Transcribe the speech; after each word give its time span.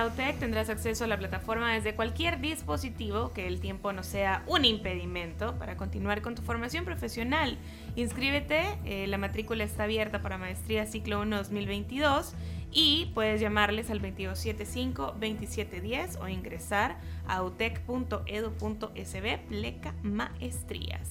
la 0.00 0.06
UTEC 0.06 0.38
tendrás 0.38 0.70
acceso 0.70 1.04
a 1.04 1.06
la 1.06 1.18
plataforma 1.18 1.74
desde 1.74 1.94
cualquier 1.94 2.40
dispositivo, 2.40 3.32
que 3.32 3.46
el 3.46 3.60
tiempo 3.60 3.92
no 3.92 4.02
sea 4.02 4.42
un 4.46 4.64
impedimento 4.64 5.54
para 5.58 5.76
continuar 5.76 6.22
con 6.22 6.34
tu 6.34 6.42
formación 6.42 6.84
profesional. 6.84 7.56
Inscríbete, 7.96 8.78
eh, 8.84 9.06
la 9.06 9.18
matrícula 9.18 9.64
está 9.64 9.84
abierta 9.84 10.22
para 10.22 10.38
maestría 10.38 10.86
ciclo 10.86 11.20
1 11.20 11.36
2022 11.36 12.32
y 12.72 13.10
puedes 13.14 13.40
llamarles 13.40 13.90
al 13.90 14.00
2275-2710 14.00 16.18
o 16.20 16.28
ingresar 16.28 16.96
a 17.26 17.42
utec.edu.sb 17.42 19.38
pleca 19.48 19.92
maestrías. 20.02 21.08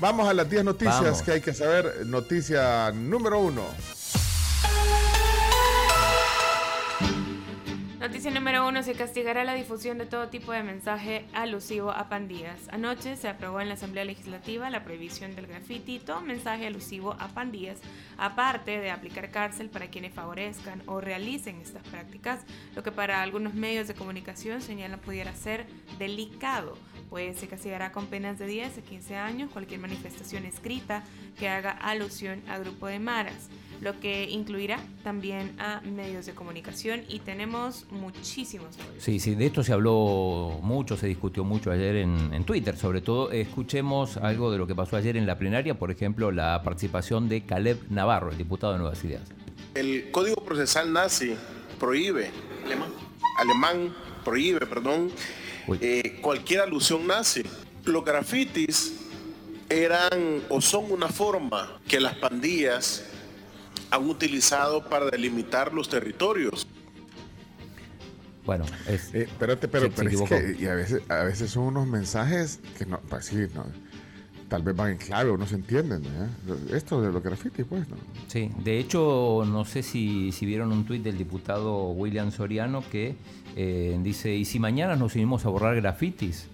Vamos 0.00 0.28
a 0.28 0.34
las 0.34 0.48
10 0.48 0.64
noticias 0.64 1.22
que 1.22 1.32
hay 1.32 1.40
que 1.40 1.52
saber. 1.54 2.06
Noticia 2.06 2.92
número 2.92 3.40
uno. 3.40 3.64
Noticia 7.98 8.30
número 8.30 8.64
uno, 8.68 8.84
se 8.84 8.94
castigará 8.94 9.42
la 9.42 9.54
difusión 9.54 9.98
de 9.98 10.06
todo 10.06 10.28
tipo 10.28 10.52
de 10.52 10.62
mensaje 10.62 11.24
alusivo 11.34 11.90
a 11.90 12.08
pandillas. 12.08 12.68
Anoche 12.70 13.16
se 13.16 13.26
aprobó 13.26 13.60
en 13.60 13.66
la 13.66 13.74
Asamblea 13.74 14.04
Legislativa 14.04 14.70
la 14.70 14.84
prohibición 14.84 15.34
del 15.34 15.48
grafiti 15.48 15.98
todo 15.98 16.20
mensaje 16.20 16.68
alusivo 16.68 17.16
a 17.18 17.26
pandillas, 17.26 17.80
aparte 18.16 18.78
de 18.78 18.92
aplicar 18.92 19.32
cárcel 19.32 19.68
para 19.68 19.88
quienes 19.88 20.14
favorezcan 20.14 20.80
o 20.86 21.00
realicen 21.00 21.60
estas 21.60 21.82
prácticas, 21.88 22.44
lo 22.76 22.84
que 22.84 22.92
para 22.92 23.20
algunos 23.20 23.54
medios 23.54 23.88
de 23.88 23.94
comunicación 23.94 24.62
señalan 24.62 25.00
pudiera 25.00 25.34
ser 25.34 25.66
delicado, 25.98 26.78
pues 27.10 27.36
se 27.38 27.48
castigará 27.48 27.90
con 27.90 28.06
penas 28.06 28.38
de 28.38 28.46
10 28.46 28.78
a 28.78 28.82
15 28.82 29.16
años 29.16 29.50
cualquier 29.50 29.80
manifestación 29.80 30.44
escrita 30.44 31.02
que 31.36 31.48
haga 31.48 31.72
alusión 31.72 32.44
a 32.48 32.58
grupo 32.58 32.86
de 32.86 33.00
maras 33.00 33.48
lo 33.80 33.98
que 34.00 34.28
incluirá 34.30 34.80
también 35.02 35.54
a 35.58 35.80
medios 35.80 36.26
de 36.26 36.34
comunicación 36.34 37.02
y 37.08 37.20
tenemos 37.20 37.86
muchísimos. 37.90 38.76
Sí, 38.98 39.20
sí, 39.20 39.34
de 39.34 39.46
esto 39.46 39.62
se 39.62 39.72
habló 39.72 40.58
mucho, 40.62 40.96
se 40.96 41.06
discutió 41.06 41.44
mucho 41.44 41.70
ayer 41.70 41.96
en, 41.96 42.44
Twitter, 42.44 42.76
sobre 42.76 43.00
todo 43.00 43.30
escuchemos 43.30 44.16
algo 44.16 44.50
de 44.50 44.58
lo 44.58 44.66
que 44.66 44.74
pasó 44.74 44.96
ayer 44.96 45.16
en 45.16 45.26
la 45.26 45.36
plenaria, 45.38 45.78
por 45.78 45.90
ejemplo, 45.90 46.30
la 46.30 46.62
participación 46.62 47.28
de 47.28 47.44
Caleb 47.44 47.78
Navarro, 47.90 48.30
el 48.30 48.38
diputado 48.38 48.72
de 48.72 48.78
Nuevas 48.78 49.04
Ideas. 49.04 49.22
El 49.74 50.10
Código 50.10 50.36
Procesal 50.36 50.92
Nazi 50.92 51.34
prohíbe, 51.78 52.30
alemán, 52.64 52.90
alemán 53.36 53.94
prohíbe, 54.24 54.66
perdón, 54.66 55.10
eh, 55.80 56.18
cualquier 56.20 56.60
alusión 56.60 57.06
nazi. 57.06 57.42
Los 57.84 58.04
grafitis 58.04 58.94
eran 59.68 60.42
o 60.48 60.60
son 60.60 60.90
una 60.90 61.08
forma 61.08 61.78
que 61.86 62.00
las 62.00 62.14
pandillas 62.16 63.04
han 63.90 64.08
utilizado 64.08 64.84
para 64.84 65.06
delimitar 65.06 65.72
los 65.72 65.88
territorios. 65.88 66.66
Bueno, 68.44 68.64
es, 68.88 69.14
eh, 69.14 69.24
espérate, 69.24 69.68
pero, 69.68 69.86
es 69.86 69.92
que 69.92 70.56
y 70.58 70.66
a, 70.66 70.74
veces, 70.74 71.02
a 71.10 71.24
veces 71.24 71.50
son 71.50 71.64
unos 71.64 71.86
mensajes 71.86 72.60
que 72.78 72.86
no, 72.86 72.98
pues 73.00 73.26
sí, 73.26 73.36
no, 73.54 73.66
tal 74.48 74.62
vez 74.62 74.74
van 74.74 74.92
en 74.92 74.96
clave 74.96 75.28
o 75.28 75.36
no 75.36 75.46
se 75.46 75.56
entienden. 75.56 76.02
Esto 76.72 77.02
de 77.02 77.12
los 77.12 77.22
grafitis, 77.22 77.66
pues. 77.68 77.86
¿no? 77.90 77.96
Sí, 78.26 78.50
de 78.64 78.78
hecho, 78.78 79.44
no 79.46 79.66
sé 79.66 79.82
si, 79.82 80.32
si 80.32 80.46
vieron 80.46 80.72
un 80.72 80.86
tuit 80.86 81.02
del 81.02 81.18
diputado 81.18 81.90
William 81.90 82.32
Soriano 82.32 82.82
que 82.90 83.16
eh, 83.54 83.98
dice, 84.02 84.34
¿y 84.34 84.46
si 84.46 84.58
mañana 84.58 84.96
nos 84.96 85.14
unimos 85.14 85.44
a 85.44 85.50
borrar 85.50 85.76
grafitis? 85.76 86.48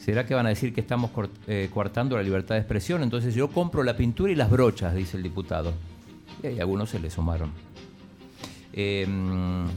¿Será 0.00 0.26
que 0.26 0.34
van 0.34 0.46
a 0.46 0.48
decir 0.48 0.74
que 0.74 0.80
estamos 0.80 1.12
eh, 1.46 1.70
coartando 1.72 2.16
la 2.16 2.24
libertad 2.24 2.56
de 2.56 2.60
expresión? 2.60 3.04
Entonces 3.04 3.34
yo 3.34 3.48
compro 3.48 3.84
la 3.84 3.96
pintura 3.96 4.32
y 4.32 4.34
las 4.34 4.50
brochas, 4.50 4.94
dice 4.96 5.16
el 5.16 5.22
diputado 5.22 5.72
y 6.42 6.60
algunos 6.60 6.90
se 6.90 6.98
le 6.98 7.10
sumaron. 7.10 7.52
Eh, 8.72 9.06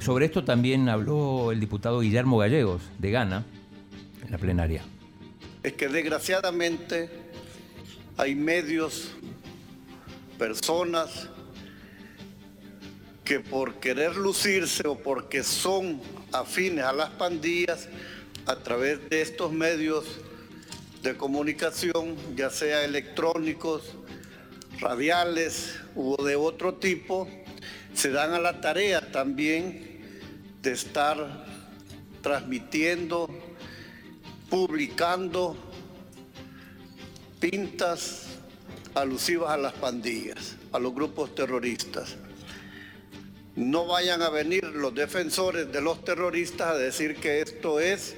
sobre 0.01 0.25
esto 0.25 0.44
también 0.44 0.90
habló 0.90 1.51
el 1.51 1.59
diputado 1.59 2.00
Guillermo 2.00 2.38
Gallegos, 2.38 2.81
de 2.97 3.12
Ghana, 3.12 3.45
en 4.25 4.31
la 4.31 4.38
plenaria. 4.38 4.81
Es 5.62 5.73
que 5.73 5.88
desgraciadamente 5.88 7.09
hay 8.17 8.34
medios, 8.34 9.12
personas 10.40 11.29
que 13.23 13.40
por 13.40 13.75
querer 13.75 14.16
lucirse 14.16 14.88
o 14.88 14.97
porque 14.97 15.44
son 15.44 16.01
afines 16.31 16.85
a 16.85 16.94
las 16.94 17.09
pandillas, 17.12 17.90
a 18.46 18.56
través 18.56 19.09
de 19.09 19.22
estos 19.22 19.51
medios 19.51 20.06
de 21.03 21.16
comunicación, 21.17 22.16
ya 22.35 22.50
sea 22.50 22.85
electrónicos, 22.85 23.97
radiales 24.79 25.79
o 25.95 26.23
de 26.23 26.35
otro 26.35 26.75
tipo, 26.75 27.27
se 27.93 28.11
dan 28.11 28.33
a 28.33 28.39
la 28.39 28.61
tarea 28.61 29.11
también 29.11 29.99
de 30.61 30.71
estar 30.71 31.45
transmitiendo, 32.21 33.29
publicando 34.49 35.55
pintas 37.39 38.27
alusivas 38.93 39.51
a 39.51 39.57
las 39.57 39.73
pandillas, 39.73 40.55
a 40.71 40.79
los 40.79 40.93
grupos 40.93 41.33
terroristas. 41.35 42.16
No 43.55 43.87
vayan 43.87 44.21
a 44.21 44.29
venir 44.29 44.63
los 44.63 44.93
defensores 44.93 45.71
de 45.71 45.81
los 45.81 46.03
terroristas 46.03 46.67
a 46.69 46.77
decir 46.77 47.16
que 47.16 47.41
esto 47.41 47.79
es, 47.79 48.16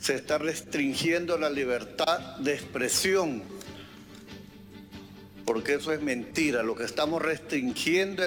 se 0.00 0.16
está 0.16 0.38
restringiendo 0.38 1.38
la 1.38 1.48
libertad 1.48 2.36
de 2.38 2.54
expresión 2.54 3.53
porque 5.44 5.74
eso 5.74 5.92
es 5.92 6.00
mentira. 6.00 6.62
Lo 6.62 6.74
que 6.74 6.84
estamos 6.84 7.20
restringiendo 7.22 8.24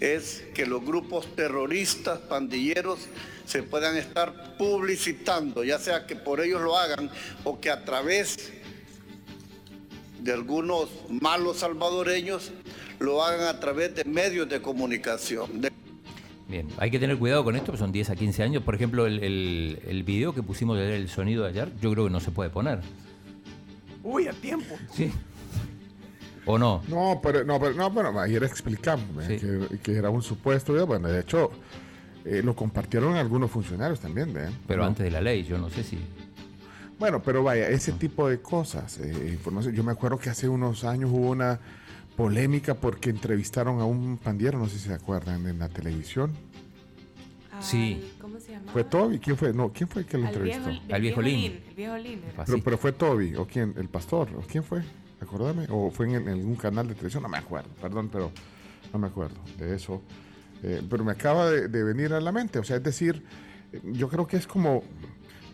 es 0.00 0.44
que 0.54 0.66
los 0.66 0.84
grupos 0.84 1.34
terroristas, 1.34 2.18
pandilleros, 2.20 3.00
se 3.46 3.62
puedan 3.62 3.96
estar 3.96 4.56
publicitando, 4.56 5.64
ya 5.64 5.78
sea 5.78 6.06
que 6.06 6.16
por 6.16 6.40
ellos 6.40 6.62
lo 6.62 6.76
hagan 6.78 7.10
o 7.44 7.60
que 7.60 7.70
a 7.70 7.84
través 7.84 8.52
de 10.20 10.32
algunos 10.32 10.88
malos 11.10 11.58
salvadoreños 11.58 12.52
lo 12.98 13.22
hagan 13.22 13.46
a 13.46 13.60
través 13.60 13.94
de 13.94 14.04
medios 14.04 14.48
de 14.48 14.62
comunicación. 14.62 15.60
Bien, 16.48 16.68
hay 16.78 16.90
que 16.90 16.98
tener 16.98 17.18
cuidado 17.18 17.44
con 17.44 17.56
esto, 17.56 17.66
porque 17.66 17.78
son 17.78 17.92
10 17.92 18.10
a 18.10 18.16
15 18.16 18.42
años. 18.42 18.62
Por 18.62 18.74
ejemplo, 18.74 19.06
el, 19.06 19.22
el, 19.22 19.78
el 19.86 20.02
video 20.02 20.34
que 20.34 20.42
pusimos 20.42 20.78
de 20.78 20.96
el 20.96 21.08
sonido 21.08 21.44
de 21.44 21.50
ayer, 21.50 21.72
yo 21.80 21.90
creo 21.92 22.04
que 22.04 22.10
no 22.10 22.20
se 22.20 22.30
puede 22.30 22.50
poner. 22.50 22.80
Uy, 24.02 24.28
a 24.28 24.32
tiempo. 24.32 24.76
Sí. 24.92 25.10
¿O 26.46 26.58
no? 26.58 26.82
No, 26.88 27.20
pero, 27.22 27.44
no, 27.44 27.58
pero, 27.58 27.74
no, 27.74 27.90
bueno, 27.90 28.18
ayer 28.20 28.42
explicamos 28.44 29.26
que, 29.26 29.92
era 29.92 30.10
un 30.10 30.22
supuesto. 30.22 30.86
Bueno, 30.86 31.08
de 31.08 31.20
hecho, 31.20 31.50
eh, 32.24 32.42
lo 32.44 32.54
compartieron 32.54 33.16
algunos 33.16 33.50
funcionarios 33.50 34.00
también. 34.00 34.34
Pero 34.66 34.84
antes 34.84 35.04
de 35.04 35.10
la 35.10 35.20
ley, 35.20 35.44
yo 35.44 35.58
no 35.58 35.70
sé 35.70 35.82
si. 35.82 35.98
Bueno, 36.98 37.22
pero 37.22 37.42
vaya, 37.42 37.68
ese 37.68 37.92
tipo 37.92 38.28
de 38.28 38.40
cosas. 38.40 38.98
Eh, 38.98 39.30
información. 39.32 39.74
Yo 39.74 39.82
me 39.82 39.92
acuerdo 39.92 40.18
que 40.18 40.30
hace 40.30 40.48
unos 40.48 40.84
años 40.84 41.10
hubo 41.12 41.30
una 41.30 41.58
polémica 42.16 42.74
porque 42.74 43.10
entrevistaron 43.10 43.80
a 43.80 43.84
un 43.84 44.18
pandillero, 44.18 44.58
no 44.58 44.66
sé 44.68 44.78
si 44.78 44.88
se 44.88 44.94
acuerdan, 44.94 45.46
en 45.46 45.58
la 45.58 45.68
televisión. 45.68 46.32
sí. 47.60 48.12
¿Cómo 48.20 48.38
se 48.38 48.52
llama? 48.52 48.70
¿Fue 48.70 48.84
Toby? 48.84 49.18
¿Quién 49.18 49.36
fue? 49.36 49.52
No, 49.52 49.72
¿quién 49.72 49.88
fue 49.88 50.02
el 50.02 50.08
que 50.08 50.18
lo 50.18 50.26
entrevistó? 50.26 50.70
Al 50.92 51.00
viejo 51.00 51.22
Lin. 51.22 51.60
El 51.68 51.74
viejo 51.74 51.96
Lin. 51.96 52.20
Pero, 52.44 52.58
pero, 52.62 52.78
fue 52.78 52.92
Toby, 52.92 53.34
¿o 53.36 53.46
quién? 53.46 53.74
¿El 53.76 53.88
pastor? 53.88 54.28
¿O 54.36 54.40
quién 54.40 54.62
fue? 54.62 54.82
Acordame, 55.24 55.66
o 55.70 55.90
fue 55.90 56.12
en, 56.12 56.28
algún 56.28 56.56
canal 56.56 56.86
de 56.88 56.94
televisión, 56.94 57.22
no 57.22 57.28
me 57.28 57.38
acuerdo, 57.38 57.70
perdón, 57.80 58.08
pero 58.12 58.30
no 58.92 58.98
me 58.98 59.08
acuerdo 59.08 59.36
de 59.58 59.74
eso. 59.74 60.00
Eh, 60.62 60.82
pero 60.88 61.04
me 61.04 61.12
acaba 61.12 61.50
de, 61.50 61.84
venir 61.84 62.12
a 62.14 62.20
la 62.20 62.32
mente, 62.32 62.58
o 62.58 62.64
sea, 62.64 62.76
es 62.76 62.82
decir, 62.82 63.22
yo 63.82 64.08
creo 64.08 64.26
que 64.26 64.36
es 64.36 64.46
como 64.46 64.82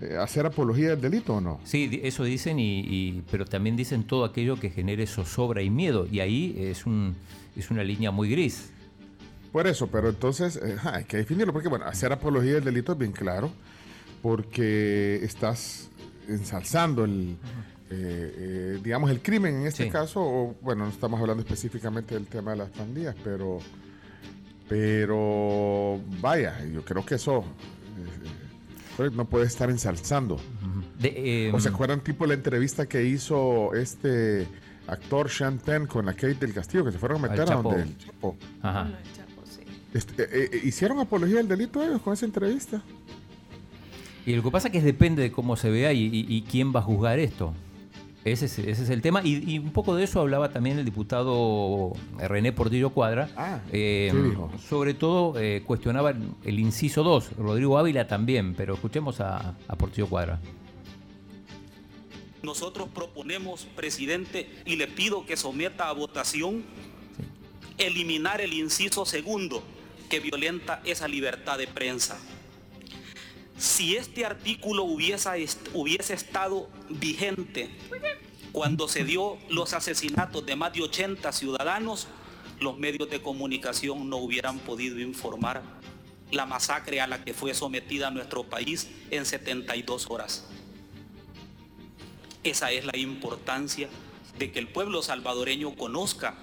eh, 0.01 0.17
hacer 0.17 0.47
apología 0.47 0.91
del 0.91 1.01
delito 1.01 1.35
o 1.35 1.41
no. 1.41 1.61
Sí, 1.65 2.01
eso 2.05 2.23
dicen, 2.25 2.59
y, 2.61 3.23
pero 3.31 3.45
también 3.45 3.77
dicen 3.77 4.05
todo 4.05 4.25
aquello 4.25 4.59
que 4.59 4.71
genere 4.71 5.07
zozobra 5.07 5.63
y 5.63 5.71
miedo, 5.71 6.07
y 6.11 6.21
ahí 6.21 6.55
es, 6.59 6.87
un, 6.87 7.17
es 7.57 7.71
una 7.71 7.83
línea 7.83 8.11
muy 8.11 8.31
gris. 8.31 8.71
Por 9.51 9.67
eso, 9.67 9.89
pero 9.89 10.11
entonces 10.11 10.57
eh, 10.63 10.77
hay 10.85 11.05
que 11.05 11.17
definirlo, 11.17 11.53
porque 11.53 11.69
bueno, 11.69 11.87
hacer 11.87 12.13
apología 12.13 12.55
del 12.55 12.65
delito 12.65 12.93
es 12.93 12.99
bien 12.99 13.13
claro, 13.13 13.51
porque 14.23 15.25
estás 15.25 15.91
ensalzando 16.29 17.05
el, 17.05 17.37
eh, 17.91 18.35
eh, 18.77 18.81
digamos, 18.85 19.11
el 19.11 19.21
crimen 19.21 19.57
en 19.63 19.67
este 19.67 19.89
caso, 19.89 20.21
o, 20.23 20.55
bueno, 20.63 20.85
no 20.85 20.91
estamos 20.91 21.21
hablando 21.21 21.43
específicamente 21.43 22.15
del 22.15 22.27
tema 22.27 22.53
de 22.53 22.59
las 22.59 22.71
pandillas, 22.71 23.17
pero, 23.25 23.59
pero 24.69 26.01
vaya, 26.21 26.65
yo 26.73 26.85
creo 26.85 27.05
que 27.05 27.17
eso 27.17 27.45
eh, 28.99 29.11
no 29.13 29.25
puede 29.29 29.47
estar 29.47 29.71
ensalzando. 29.71 30.39
De, 30.99 31.51
¿O 31.53 31.59
se 31.61 31.69
em, 31.69 31.75
acuerdan 31.75 32.01
tipo 32.01 32.27
la 32.27 32.35
entrevista 32.35 32.87
que 32.87 33.05
hizo 33.05 33.75
este 33.75 34.47
actor 34.87 35.29
Sean 35.31 35.59
Penn 35.59 35.87
con 35.87 36.07
la 36.07 36.13
Kate 36.13 36.35
del 36.35 36.53
Castillo, 36.53 36.85
que 36.85 36.93
se 36.93 36.99
fueron 36.99 37.19
a 37.25 37.29
meter 37.29 37.51
a 37.51 37.57
donde 37.57 37.83
el 37.83 37.99
Chapo? 37.99 38.37
Ajá. 38.63 38.91
Chapo, 39.17 39.43
sí. 39.45 39.63
Este, 39.95 40.23
eh, 40.25 40.51
eh, 40.53 40.61
¿Hicieron 40.65 40.99
apología 41.01 41.37
del 41.39 41.49
delito 41.49 41.83
ellos 41.83 42.01
con 42.03 42.13
esa 42.13 42.27
entrevista? 42.27 42.83
Y 44.27 44.37
lo 44.37 44.43
que 44.43 44.51
pasa 44.51 44.69
es 44.69 44.73
que 44.73 44.83
depende 44.83 45.23
de 45.23 45.33
cómo 45.33 45.57
se 45.57 45.71
vea 45.71 45.93
y, 45.93 46.05
y- 46.05 46.27
y 46.29 46.43
quién 46.43 46.73
va 46.75 46.81
a 46.81 46.83
juzgar 46.83 47.19
esto. 47.19 47.55
Ese 48.25 48.45
es, 48.47 48.59
ese 48.59 48.83
es 48.83 48.91
el 48.91 49.01
tema. 49.01 49.23
Y, 49.25 49.55
y 49.55 49.59
un 49.59 49.73
poco 49.73 49.95
de 49.97 50.05
eso 50.05 50.21
hablaba 50.21 50.51
también 50.51 50.79
el 50.79 50.85
diputado 50.85 51.93
René 52.19 52.53
Portillo 52.53 52.91
Cuadra. 52.91 53.31
Ah, 53.37 53.61
Eh, 53.73 54.13
sobre 54.69 54.93
todo 54.95 55.39
eh, 55.41 55.63
cuestionaba 55.67 56.11
el, 56.11 56.31
el 56.45 56.59
inciso 56.59 57.03
2. 57.03 57.37
Rodrigo 57.39 57.79
Ávila 57.79 58.07
también, 58.07 58.55
pero 58.55 58.75
escuchemos 58.75 59.21
a, 59.21 59.57
a 59.67 59.77
Portillo 59.77 60.07
Cuadra. 60.07 60.39
Nosotros 62.43 62.89
proponemos, 62.95 63.67
presidente, 63.77 64.49
y 64.65 64.77
le 64.77 64.87
pido 64.87 65.27
que 65.27 65.37
someta 65.37 65.89
a 65.89 65.93
votación 65.93 66.63
eliminar 67.79 68.41
el 68.41 68.53
inciso 68.53 69.05
segundo 69.07 69.63
que 70.09 70.21
violenta 70.21 70.81
esa 70.85 71.07
libertad 71.09 71.59
de 71.59 71.67
prensa. 71.67 72.19
Si 73.61 73.95
este 73.97 74.25
artículo 74.25 74.85
hubiese, 74.85 75.43
est- 75.43 75.69
hubiese 75.75 76.15
estado 76.15 76.71
vigente 76.89 77.69
cuando 78.53 78.89
se 78.89 79.05
dio 79.05 79.37
los 79.51 79.75
asesinatos 79.75 80.47
de 80.47 80.57
más 80.57 80.73
de 80.73 80.81
80 80.81 81.31
ciudadanos, 81.33 82.09
los 82.59 82.79
medios 82.79 83.11
de 83.11 83.21
comunicación 83.21 84.09
no 84.09 84.17
hubieran 84.17 84.59
podido 84.61 84.99
informar 84.99 85.63
la 86.31 86.47
masacre 86.47 87.03
a 87.03 87.07
la 87.07 87.23
que 87.23 87.35
fue 87.35 87.53
sometida 87.53 88.11
nuestro 88.11 88.45
país 88.45 88.89
en 89.11 89.27
72 89.27 90.07
horas. 90.09 90.47
Esa 92.43 92.73
es 92.73 92.87
la 92.87 92.97
importancia 92.97 93.91
de 94.39 94.51
que 94.53 94.59
el 94.59 94.69
pueblo 94.69 95.03
salvadoreño 95.03 95.77
conozca 95.77 96.35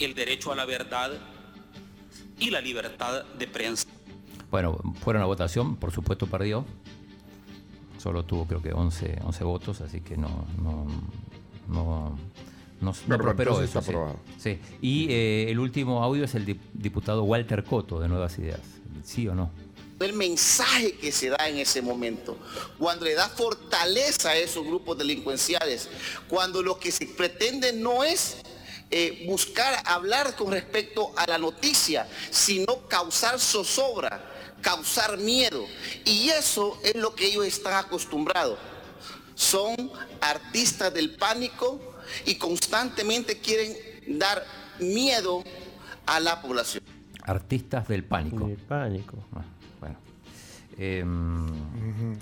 el 0.00 0.14
derecho 0.14 0.50
a 0.50 0.56
la 0.56 0.64
verdad 0.64 1.12
y 2.40 2.50
la 2.50 2.60
libertad 2.60 3.24
de 3.38 3.46
prensa. 3.46 3.87
Bueno, 4.50 4.78
fueron 5.02 5.22
a 5.22 5.26
votación, 5.26 5.76
por 5.76 5.92
supuesto 5.92 6.26
perdió. 6.26 6.64
Solo 8.02 8.24
tuvo 8.24 8.46
creo 8.46 8.62
que 8.62 8.72
11, 8.72 9.18
11 9.24 9.44
votos, 9.44 9.80
así 9.80 10.00
que 10.00 10.16
no, 10.16 10.46
no, 10.62 10.86
no, 11.68 12.16
no, 12.80 12.94
no 13.06 13.18
prosperó 13.18 13.60
eso. 13.62 13.80
está 13.80 13.92
sí. 14.38 14.58
Y 14.80 15.10
eh, 15.10 15.50
el 15.50 15.58
último 15.58 16.02
audio 16.02 16.24
es 16.24 16.34
el 16.36 16.46
dip- 16.46 16.60
diputado 16.72 17.24
Walter 17.24 17.64
Coto 17.64 17.98
de 17.98 18.08
Nuevas 18.08 18.38
Ideas. 18.38 18.60
¿Sí 19.04 19.26
o 19.28 19.34
no? 19.34 19.50
el 20.00 20.12
mensaje 20.12 20.92
que 20.92 21.10
se 21.10 21.28
da 21.28 21.48
en 21.48 21.56
ese 21.56 21.82
momento, 21.82 22.38
cuando 22.78 23.04
le 23.04 23.14
da 23.14 23.28
fortaleza 23.28 24.28
a 24.30 24.36
esos 24.36 24.64
grupos 24.64 24.96
delincuenciales, 24.96 25.88
cuando 26.28 26.62
lo 26.62 26.78
que 26.78 26.92
se 26.92 27.04
pretende 27.06 27.72
no 27.72 28.04
es 28.04 28.36
eh, 28.92 29.24
buscar 29.28 29.82
hablar 29.86 30.36
con 30.36 30.52
respecto 30.52 31.10
a 31.16 31.26
la 31.26 31.36
noticia, 31.36 32.06
sino 32.30 32.86
causar 32.86 33.40
zozobra, 33.40 34.24
causar 34.60 35.18
miedo. 35.18 35.64
Y 36.04 36.28
eso 36.30 36.78
es 36.84 36.94
lo 36.96 37.14
que 37.14 37.26
ellos 37.26 37.46
están 37.46 37.74
acostumbrados. 37.74 38.58
Son 39.34 39.74
artistas 40.20 40.92
del 40.92 41.14
pánico 41.16 41.80
y 42.26 42.36
constantemente 42.36 43.38
quieren 43.38 43.74
dar 44.18 44.42
miedo 44.80 45.44
a 46.06 46.18
la 46.20 46.40
población. 46.42 46.82
Artistas 47.22 47.86
del 47.88 48.04
pánico. 48.04 48.46
El 48.48 48.56
pánico. 48.56 49.16
Ah, 49.34 49.42
bueno. 49.80 49.96
Em, 50.78 52.16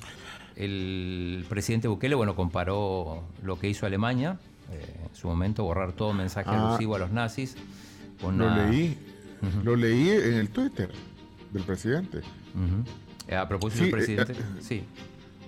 El 0.56 1.44
presidente 1.50 1.87
Bukele, 1.87 2.15
bueno, 2.15 2.35
comparó 2.35 3.23
lo 3.43 3.59
que 3.59 3.69
hizo 3.69 3.85
Alemania, 3.85 4.39
eh, 4.73 4.97
en 5.11 5.15
su 5.15 5.29
momento, 5.29 5.62
borrar 5.65 5.93
todo 5.93 6.15
mensaje 6.15 6.49
Ah. 6.50 6.69
alusivo 6.71 6.94
a 6.97 6.99
los 6.99 7.11
nazis. 7.11 7.56
con 8.23 8.39
Lo 8.39 8.47
una- 8.47 8.67
leí, 8.71 8.97
lo 9.62 9.77
leí 9.77 10.09
en 10.09 10.35
el 10.35 10.49
Twitter 10.49 10.91
del 11.56 11.64
presidente. 11.64 12.20
Eh, 13.29 13.35
A 13.37 13.49
propósito 13.49 13.85
Sí, 13.85 13.91
del 13.91 13.93
presidente, 13.99 14.32
eh, 14.32 14.37
eh, 14.37 14.61
sí. 14.62 14.85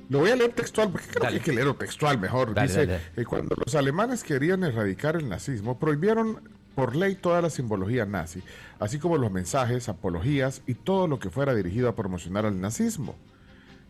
Lo 0.09 0.21
voy 0.21 0.31
a 0.31 0.37
leer 0.37 0.53
textual, 0.53 0.91
porque 0.91 1.07
creo 1.07 1.23
Dale. 1.23 1.35
que 1.37 1.41
hay 1.41 1.45
que 1.45 1.53
leerlo 1.53 1.75
textual 1.77 2.19
mejor. 2.19 2.55
Dale, 2.55 2.69
Dice, 2.69 2.87
dale. 2.87 3.03
eh, 3.17 3.25
cuando 3.25 3.55
los 3.63 3.75
alemanes 3.75 4.25
querían 4.25 4.65
erradicar 4.65 5.17
el 5.17 5.29
nazismo, 5.29 5.79
prohibieron 5.79 6.41
por 6.75 6.97
ley 6.97 7.15
toda 7.17 7.43
la 7.43 7.51
simbología 7.51 8.07
nazi, 8.07 8.43
así 8.79 8.99
como 8.99 9.19
los 9.19 9.31
mensajes, 9.33 9.89
apologías 9.89 10.63
y 10.67 10.75
todo 10.75 11.09
lo 11.09 11.19
que 11.19 11.29
fuera 11.29 11.55
dirigido 11.55 11.89
a 11.89 11.95
promocionar 11.95 12.47
al 12.47 12.61
nazismo. 12.61 13.17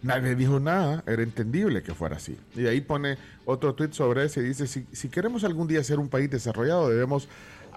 Nadie 0.00 0.34
dijo 0.36 0.58
nada, 0.60 1.02
era 1.06 1.22
entendible 1.22 1.82
que 1.82 1.92
fuera 1.92 2.16
así. 2.16 2.36
Y 2.56 2.66
ahí 2.66 2.80
pone 2.80 3.18
otro 3.44 3.74
tweet 3.74 3.92
sobre 3.92 4.24
ese 4.24 4.40
y 4.40 4.44
dice, 4.44 4.66
si, 4.66 4.86
si 4.92 5.08
queremos 5.08 5.42
algún 5.44 5.66
día 5.68 5.82
ser 5.84 5.98
un 5.98 6.08
país 6.08 6.30
desarrollado, 6.30 6.88
debemos 6.88 7.28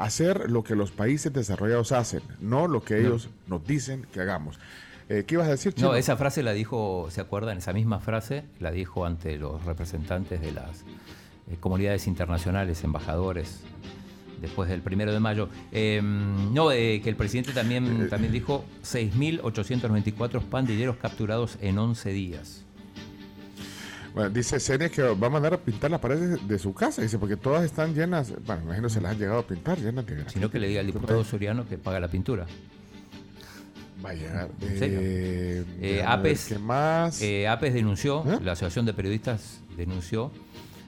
hacer 0.04 0.50
lo 0.50 0.64
que 0.64 0.76
los 0.76 0.92
países 0.92 1.32
desarrollados 1.34 1.92
hacen, 1.92 2.22
no 2.40 2.68
lo 2.68 2.84
que 2.84 3.00
ellos 3.00 3.30
nos 3.48 3.66
dicen 3.66 4.06
que 4.14 4.22
hagamos. 4.22 4.60
Eh, 5.10 5.26
¿Qué 5.28 5.36
ibas 5.36 5.48
a 5.48 5.52
decir, 5.52 5.74
No, 5.74 5.78
Chino? 5.78 5.96
esa 5.96 6.16
frase 6.16 6.42
la 6.44 6.54
dijo, 6.54 7.08
¿se 7.10 7.20
acuerdan? 7.22 7.58
Esa 7.58 7.74
misma 7.74 8.00
frase 8.00 8.44
la 8.60 8.72
dijo 8.72 9.06
ante 9.06 9.38
los 9.38 9.64
representantes 9.66 10.40
de 10.42 10.52
las 10.54 10.82
eh, 11.50 11.58
comunidades 11.60 12.08
internacionales, 12.08 12.84
embajadores, 12.84 13.62
después 14.42 14.70
del 14.70 14.82
primero 14.82 15.12
de 15.14 15.20
mayo. 15.20 15.50
Eh, 15.72 16.02
no, 16.02 16.72
eh, 16.72 17.02
que 17.04 17.10
el 17.10 17.16
presidente 17.16 17.52
también, 17.52 18.10
también 18.10 18.34
dijo 18.34 18.66
6.894 18.84 20.42
pandilleros 20.42 20.98
capturados 20.98 21.58
en 21.62 21.78
11 21.78 22.10
días. 22.12 22.64
Bueno, 24.14 24.30
dice 24.30 24.60
Senia 24.60 24.90
que 24.90 25.02
va 25.04 25.28
a 25.28 25.30
mandar 25.30 25.54
a 25.54 25.58
pintar 25.58 25.90
las 25.90 26.00
paredes 26.02 26.46
de 26.48 26.60
su 26.60 26.74
casa. 26.74 27.02
Dice, 27.02 27.18
porque 27.18 27.38
todas 27.38 27.64
están 27.64 27.94
llenas, 27.96 28.34
bueno, 28.46 28.64
imagino 28.64 28.90
se 28.90 29.00
las 29.00 29.14
han 29.14 29.20
llegado 29.20 29.40
a 29.40 29.48
pintar, 29.48 29.80
llenas 29.80 30.06
de. 30.06 30.30
Sino 30.30 30.50
que 30.52 30.60
le 30.60 30.68
diga 30.68 30.82
al 30.82 30.88
diputado 30.88 31.24
Soriano 31.24 31.66
que 31.68 31.78
paga 31.78 32.00
la 32.00 32.10
pintura. 32.10 32.46
Va 34.04 34.10
a 34.10 34.14
llegar. 34.14 34.50
¿En 34.62 34.80
serio? 34.80 35.00
Eh, 35.02 35.64
Eh, 35.80 35.94
déjame 35.96 36.00
ver 36.00 36.08
APES, 36.08 36.46
¿Qué 36.48 36.60
más? 36.60 37.22
eh, 37.22 37.48
APES 37.48 37.74
denunció, 37.74 38.24
¿Eh? 38.30 38.40
la 38.44 38.52
Asociación 38.54 38.86
de 38.86 38.94
Periodistas 38.94 39.60
denunció, 39.78 40.32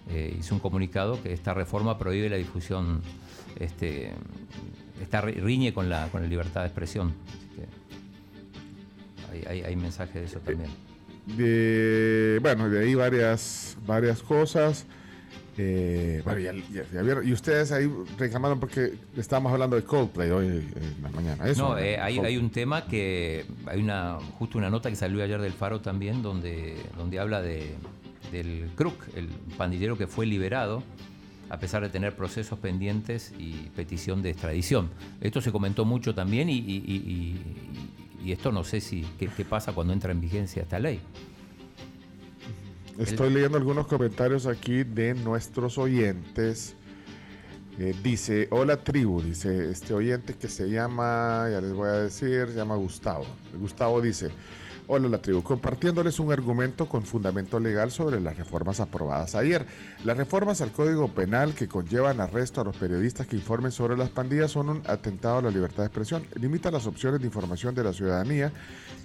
eh, 0.09 0.35
hizo 0.39 0.55
un 0.55 0.59
comunicado 0.59 1.21
que 1.21 1.31
esta 1.31 1.53
reforma 1.53 1.97
prohíbe 1.99 2.29
la 2.29 2.35
difusión, 2.37 3.01
este, 3.59 4.11
está 5.01 5.21
ri- 5.21 5.39
riñe 5.41 5.73
con 5.73 5.89
la, 5.89 6.07
con 6.09 6.23
la 6.23 6.27
libertad 6.27 6.61
de 6.61 6.67
expresión. 6.67 7.13
Así 7.29 7.47
que 9.41 9.47
hay, 9.49 9.59
hay, 9.59 9.61
hay 9.69 9.75
mensaje 9.75 10.19
de 10.19 10.25
eso 10.25 10.39
también. 10.39 10.71
De, 11.25 12.39
bueno, 12.41 12.69
de 12.69 12.83
ahí 12.83 12.95
varias, 12.95 13.77
varias 13.85 14.21
cosas. 14.21 14.85
Eh, 15.57 16.21
bueno, 16.25 16.39
ya, 16.39 16.51
ya- 16.73 16.83
ya 16.91 17.01
vieron. 17.03 17.27
Y 17.27 17.31
ustedes 17.31 17.71
ahí 17.71 17.87
reclamaron 18.17 18.59
porque 18.59 18.93
estábamos 19.15 19.51
hablando 19.53 19.75
de 19.75 19.83
Coldplay 19.83 20.31
hoy 20.31 20.47
en 20.47 20.95
la 21.03 21.09
mañana. 21.09 21.47
Eso, 21.47 21.69
no, 21.69 21.77
eh, 21.77 21.99
hay, 21.99 22.17
hay 22.17 22.37
un 22.37 22.49
tema 22.49 22.85
que 22.87 23.45
hay 23.67 23.79
una 23.79 24.17
justo 24.39 24.57
una 24.57 24.71
nota 24.71 24.89
que 24.89 24.95
salió 24.95 25.23
ayer 25.23 25.39
del 25.39 25.53
Faro 25.53 25.79
también 25.79 26.23
donde 26.23 26.75
donde 26.97 27.19
habla 27.19 27.41
de 27.43 27.75
del 28.31 28.71
Crook, 28.75 28.95
el 29.15 29.27
pandillero 29.57 29.95
que 29.95 30.07
fue 30.07 30.25
liberado 30.25 30.81
a 31.49 31.59
pesar 31.59 31.83
de 31.83 31.89
tener 31.89 32.15
procesos 32.15 32.57
pendientes 32.57 33.31
y 33.37 33.69
petición 33.75 34.23
de 34.23 34.31
extradición. 34.31 34.89
Esto 35.21 35.39
se 35.39 35.51
comentó 35.51 35.85
mucho 35.85 36.15
también 36.15 36.49
y, 36.49 36.53
y- 36.57 36.83
y- 36.87 37.41
y- 38.23 38.31
esto 38.31 38.51
no 38.51 38.63
sé 38.63 38.81
si 38.81 39.01
qué, 39.19 39.27
qué 39.27 39.45
pasa 39.45 39.73
cuando 39.73 39.93
entra 39.93 40.11
en 40.11 40.21
vigencia 40.21 40.61
esta 40.63 40.79
ley. 40.79 41.01
Estoy 42.97 43.31
leyendo 43.31 43.57
algunos 43.57 43.87
comentarios 43.87 44.45
aquí 44.45 44.83
de 44.83 45.15
nuestros 45.15 45.77
oyentes. 45.77 46.75
Eh, 47.79 47.95
dice, 48.03 48.47
hola 48.51 48.77
tribu, 48.77 49.19
dice 49.23 49.71
este 49.71 49.95
oyente 49.95 50.35
que 50.35 50.47
se 50.47 50.69
llama, 50.69 51.47
ya 51.51 51.59
les 51.59 51.73
voy 51.73 51.89
a 51.89 51.93
decir, 51.93 52.47
se 52.49 52.55
llama 52.55 52.75
Gustavo. 52.75 53.25
Gustavo 53.57 53.99
dice, 53.99 54.29
hola 54.87 55.07
la 55.07 55.21
tribu, 55.21 55.41
compartiéndoles 55.43 56.19
un 56.19 56.31
argumento 56.31 56.87
con 56.87 57.03
fundamento 57.03 57.59
legal 57.59 57.91
sobre 57.91 58.19
las 58.19 58.37
reformas 58.37 58.79
aprobadas 58.79 59.35
ayer. 59.35 59.65
Las 60.03 60.17
reformas 60.17 60.61
al 60.61 60.71
Código 60.71 61.07
Penal 61.07 61.53
que 61.53 61.67
conllevan 61.67 62.19
arresto 62.19 62.61
a 62.61 62.63
los 62.63 62.75
periodistas 62.75 63.27
que 63.27 63.35
informen 63.35 63.71
sobre 63.71 63.97
las 63.97 64.09
pandillas 64.09 64.51
son 64.51 64.69
un 64.69 64.81
atentado 64.85 65.37
a 65.37 65.41
la 65.41 65.51
libertad 65.51 65.83
de 65.83 65.87
expresión, 65.87 66.25
limitan 66.35 66.73
las 66.73 66.85
opciones 66.87 67.19
de 67.19 67.27
información 67.27 67.73
de 67.75 67.83
la 67.83 67.93
ciudadanía 67.93 68.51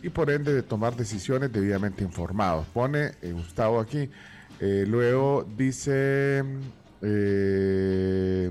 y 0.02 0.08
por 0.08 0.30
ende 0.30 0.52
de 0.52 0.62
tomar 0.62 0.96
decisiones 0.96 1.52
debidamente 1.52 2.02
informados. 2.04 2.66
Pone 2.68 3.12
eh, 3.22 3.32
Gustavo 3.32 3.80
aquí. 3.80 4.10
Eh, 4.60 4.84
luego 4.86 5.46
dice, 5.56 6.44
eh, 7.02 8.50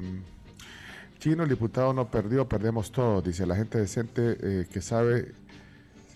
Chino, 1.20 1.44
el 1.44 1.50
diputado 1.50 1.94
no 1.94 2.10
perdió, 2.10 2.48
perdemos 2.48 2.92
todo. 2.92 3.22
Dice 3.22 3.46
la 3.46 3.56
gente 3.56 3.78
decente 3.78 4.68
que 4.72 4.82
sabe, 4.82 5.34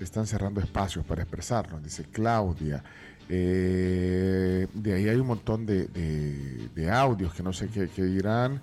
están 0.03 0.27
cerrando 0.27 0.60
espacios 0.62 1.05
para 1.05 1.22
expresarnos, 1.24 1.84
dice 1.84 2.05
Claudia. 2.12 2.84
Eh, 3.29 4.67
de 4.74 4.93
ahí 4.93 5.08
hay 5.08 5.17
un 5.17 5.27
montón 5.27 5.65
de, 5.65 6.89
audios 6.91 7.34
que 7.34 7.43
no 7.43 7.53
sé 7.53 7.67
qué, 7.67 7.88
qué 7.89 8.03
dirán. 8.03 8.62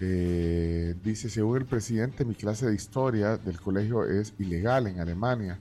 Eh, 0.00 0.94
dice, 1.02 1.30
según 1.30 1.58
el 1.58 1.66
presidente, 1.66 2.24
mi 2.24 2.34
clase 2.34 2.66
de 2.66 2.74
historia 2.74 3.36
del 3.36 3.60
colegio 3.60 4.04
es 4.04 4.34
ilegal 4.38 4.86
en 4.86 5.00
Alemania. 5.00 5.58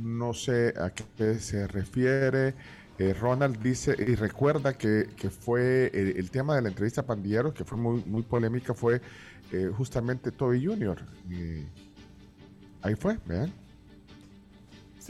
No 0.00 0.32
sé 0.34 0.74
a 0.78 0.90
qué 0.90 1.38
se 1.38 1.66
refiere. 1.66 2.54
Eh, 2.98 3.14
Ronald 3.14 3.62
dice 3.62 3.96
y 3.98 4.14
recuerda 4.14 4.74
que, 4.74 5.08
fue 5.30 5.90
el, 5.94 6.30
tema 6.30 6.56
de 6.56 6.62
la 6.62 6.68
entrevista 6.68 7.00
a 7.00 7.06
Pandilleros, 7.06 7.54
que 7.54 7.64
fue 7.64 7.78
muy, 7.78 8.02
muy 8.04 8.22
polémica, 8.22 8.74
fue 8.74 9.00
eh, 9.52 9.70
justamente 9.74 10.30
Toby 10.32 10.66
Jr. 10.66 10.98
ahí 12.82 12.94
fue, 12.94 13.18
vean. 13.26 13.50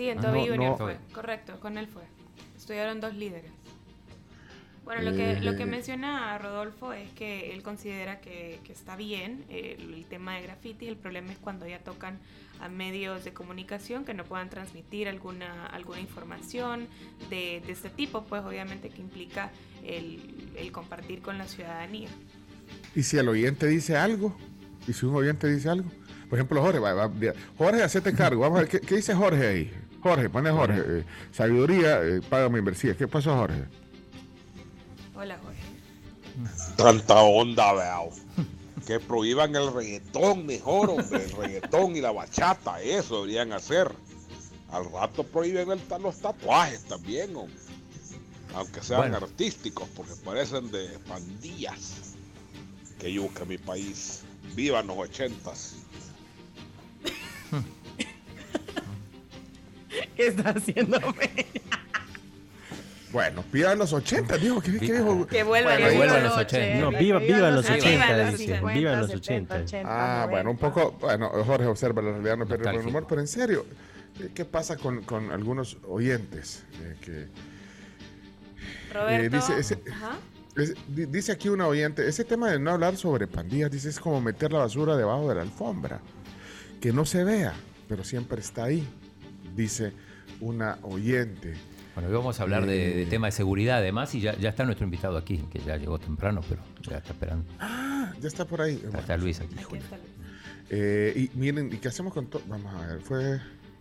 Sí, 0.00 0.08
en 0.08 0.18
ah, 0.20 0.22
Toby 0.22 0.48
Jr. 0.48 0.78
fue, 0.78 0.96
correcto, 1.12 1.60
con 1.60 1.76
él 1.76 1.86
fue. 1.86 2.00
Estudiaron 2.56 3.02
dos 3.02 3.14
líderes. 3.14 3.50
Bueno, 4.82 5.02
lo 5.02 5.14
que, 5.14 5.38
lo 5.42 5.56
que 5.56 5.64
eh. 5.64 5.66
menciona 5.66 6.38
Rodolfo 6.38 6.94
es 6.94 7.10
que 7.10 7.52
él 7.52 7.62
considera 7.62 8.18
que, 8.22 8.60
está 8.70 8.96
bien 8.96 9.44
el, 9.50 10.06
tema 10.08 10.36
de 10.36 10.44
graffiti, 10.44 10.88
el 10.88 10.96
problema 10.96 11.32
es 11.32 11.38
cuando 11.38 11.66
ya 11.66 11.80
tocan 11.80 12.18
a 12.60 12.70
medios 12.70 13.24
de 13.24 13.34
comunicación 13.34 14.06
que 14.06 14.14
no 14.14 14.24
puedan 14.24 14.48
transmitir 14.48 15.06
alguna, 15.06 15.66
alguna 15.66 16.00
información 16.00 16.88
de, 17.28 17.58
este 17.68 17.90
tipo, 17.90 18.24
pues 18.24 18.42
obviamente 18.42 18.88
que 18.88 19.02
implica 19.02 19.50
el, 19.84 20.72
compartir 20.72 21.20
con 21.20 21.36
la 21.36 21.46
ciudadanía. 21.46 22.08
¿Y 22.96 23.02
si 23.02 23.18
el 23.18 23.28
oyente 23.28 23.66
dice 23.66 23.98
algo? 23.98 24.34
¿Y 24.88 24.94
si 24.94 25.04
un 25.04 25.14
oyente 25.14 25.46
dice 25.46 25.68
algo? 25.68 25.90
Por 26.30 26.38
ejemplo, 26.38 26.62
Jorge, 26.62 27.34
Jorge, 27.58 27.82
hacete 27.82 28.14
cargo. 28.14 28.40
Vamos 28.40 28.60
a 28.60 28.62
ver, 28.62 28.80
¿qué, 28.80 28.96
dice 28.96 29.14
Jorge 29.14 29.46
ahí? 29.46 29.70
Jorge, 30.02 30.30
pone 30.30 30.50
Jorge. 30.50 30.82
Eh, 30.86 31.04
sabiduría, 31.32 32.02
eh, 32.02 32.20
paga 32.28 32.48
mi 32.48 32.58
inversión. 32.58 32.96
¿Qué 32.96 33.06
pasó, 33.06 33.36
Jorge? 33.36 33.64
Hola, 35.14 35.38
Jorge. 35.42 35.60
Tanta 36.76 37.20
onda, 37.20 37.72
veo. 37.72 38.10
Que 38.86 38.98
prohíban 38.98 39.54
el 39.54 39.72
reggaetón 39.72 40.46
mejor, 40.46 40.90
hombre. 40.90 41.24
El 41.24 41.32
reggaetón 41.32 41.96
y 41.96 42.00
la 42.00 42.12
bachata, 42.12 42.80
eso 42.80 43.16
deberían 43.22 43.52
hacer. 43.52 43.92
Al 44.70 44.90
rato 44.90 45.24
prohíben 45.24 45.68
los 45.68 46.18
tatuajes 46.18 46.84
también, 46.84 47.36
hombre. 47.36 47.58
Aunque 48.54 48.82
sean 48.82 49.14
artísticos, 49.14 49.88
porque 49.94 50.14
parecen 50.24 50.70
de 50.70 50.88
pandillas. 51.06 52.14
Que 52.98 53.12
yuca 53.12 53.44
mi 53.44 53.58
país. 53.58 54.22
Vivan 54.54 54.86
los 54.86 54.96
ochentas. 54.98 55.76
¿Qué 60.20 60.26
está 60.26 60.50
haciéndome? 60.50 61.46
Bueno, 63.10 63.42
viva 63.50 63.74
los 63.74 63.90
80, 63.90 64.36
dijo. 64.36 64.60
¿Qué, 64.60 64.70
dijo? 64.70 65.26
Que 65.26 65.42
vuelvan 65.42 65.82
los 66.22 66.36
80. 66.36 66.78
No, 66.78 66.90
viva, 66.90 67.18
viva 67.18 67.50
los 67.50 67.68
80, 67.68 68.30
dice. 68.30 68.60
Viva 68.74 68.96
los 68.96 69.14
80. 69.14 69.64
Ah, 69.84 70.26
bueno, 70.28 70.50
un 70.50 70.58
poco. 70.58 70.92
Bueno, 71.00 71.30
Jorge 71.30 71.66
observa 71.66 72.02
la 72.02 72.12
realidad, 72.12 72.36
no 72.36 72.46
pierde 72.46 72.70
el 72.70 72.86
humor, 72.86 73.06
pero 73.08 73.22
en 73.22 73.26
serio, 73.26 73.64
¿qué 74.34 74.44
pasa 74.44 74.76
con, 74.76 75.02
con 75.04 75.32
algunos 75.32 75.78
oyentes? 75.88 76.64
Eh, 76.82 76.96
que, 77.00 77.26
Roberto. 78.92 79.24
Eh, 79.24 79.40
dice, 79.40 79.58
ese, 79.58 79.78
dice 81.06 81.32
aquí 81.32 81.48
una 81.48 81.66
oyente, 81.66 82.06
ese 82.06 82.24
tema 82.24 82.50
de 82.50 82.58
no 82.58 82.72
hablar 82.72 82.96
sobre 82.96 83.26
pandillas, 83.26 83.70
dice, 83.70 83.88
es 83.88 83.98
como 83.98 84.20
meter 84.20 84.52
la 84.52 84.58
basura 84.58 84.96
debajo 84.96 85.30
de 85.30 85.34
la 85.36 85.42
alfombra. 85.42 86.00
Que 86.78 86.92
no 86.92 87.06
se 87.06 87.24
vea, 87.24 87.54
pero 87.88 88.04
siempre 88.04 88.40
está 88.40 88.64
ahí, 88.64 88.86
dice 89.56 89.92
una 90.40 90.78
oyente. 90.82 91.54
Bueno, 91.94 92.08
hoy 92.08 92.14
vamos 92.14 92.38
a 92.38 92.44
hablar 92.44 92.66
de, 92.66 93.02
eh, 93.02 93.06
tema 93.06 93.26
de 93.26 93.32
seguridad 93.32 93.78
además 93.78 94.14
y 94.14 94.20
ya, 94.20 94.36
ya 94.36 94.50
está 94.50 94.64
nuestro 94.64 94.84
invitado 94.84 95.16
aquí, 95.16 95.38
que 95.50 95.58
ya 95.58 95.76
llegó 95.76 95.98
temprano, 95.98 96.40
pero 96.48 96.62
ya 96.82 96.98
está 96.98 97.12
esperando. 97.12 97.44
Ah, 97.58 98.12
ya 98.20 98.28
está 98.28 98.44
por 98.44 98.62
ahí. 98.62 98.80
Está, 98.96 99.16
Luis 99.16 99.40
aquí. 99.40 99.56
Eh, 100.70 101.12
y 101.16 101.36
miren, 101.36 101.72
¿y 101.72 101.78
qué 101.78 101.88
hacemos 101.88 102.14
con 102.14 102.26
todo? 102.26 102.42
Vamos 102.46 102.72
a 102.74 102.86
ver, 102.86 103.00
fue... 103.00 103.40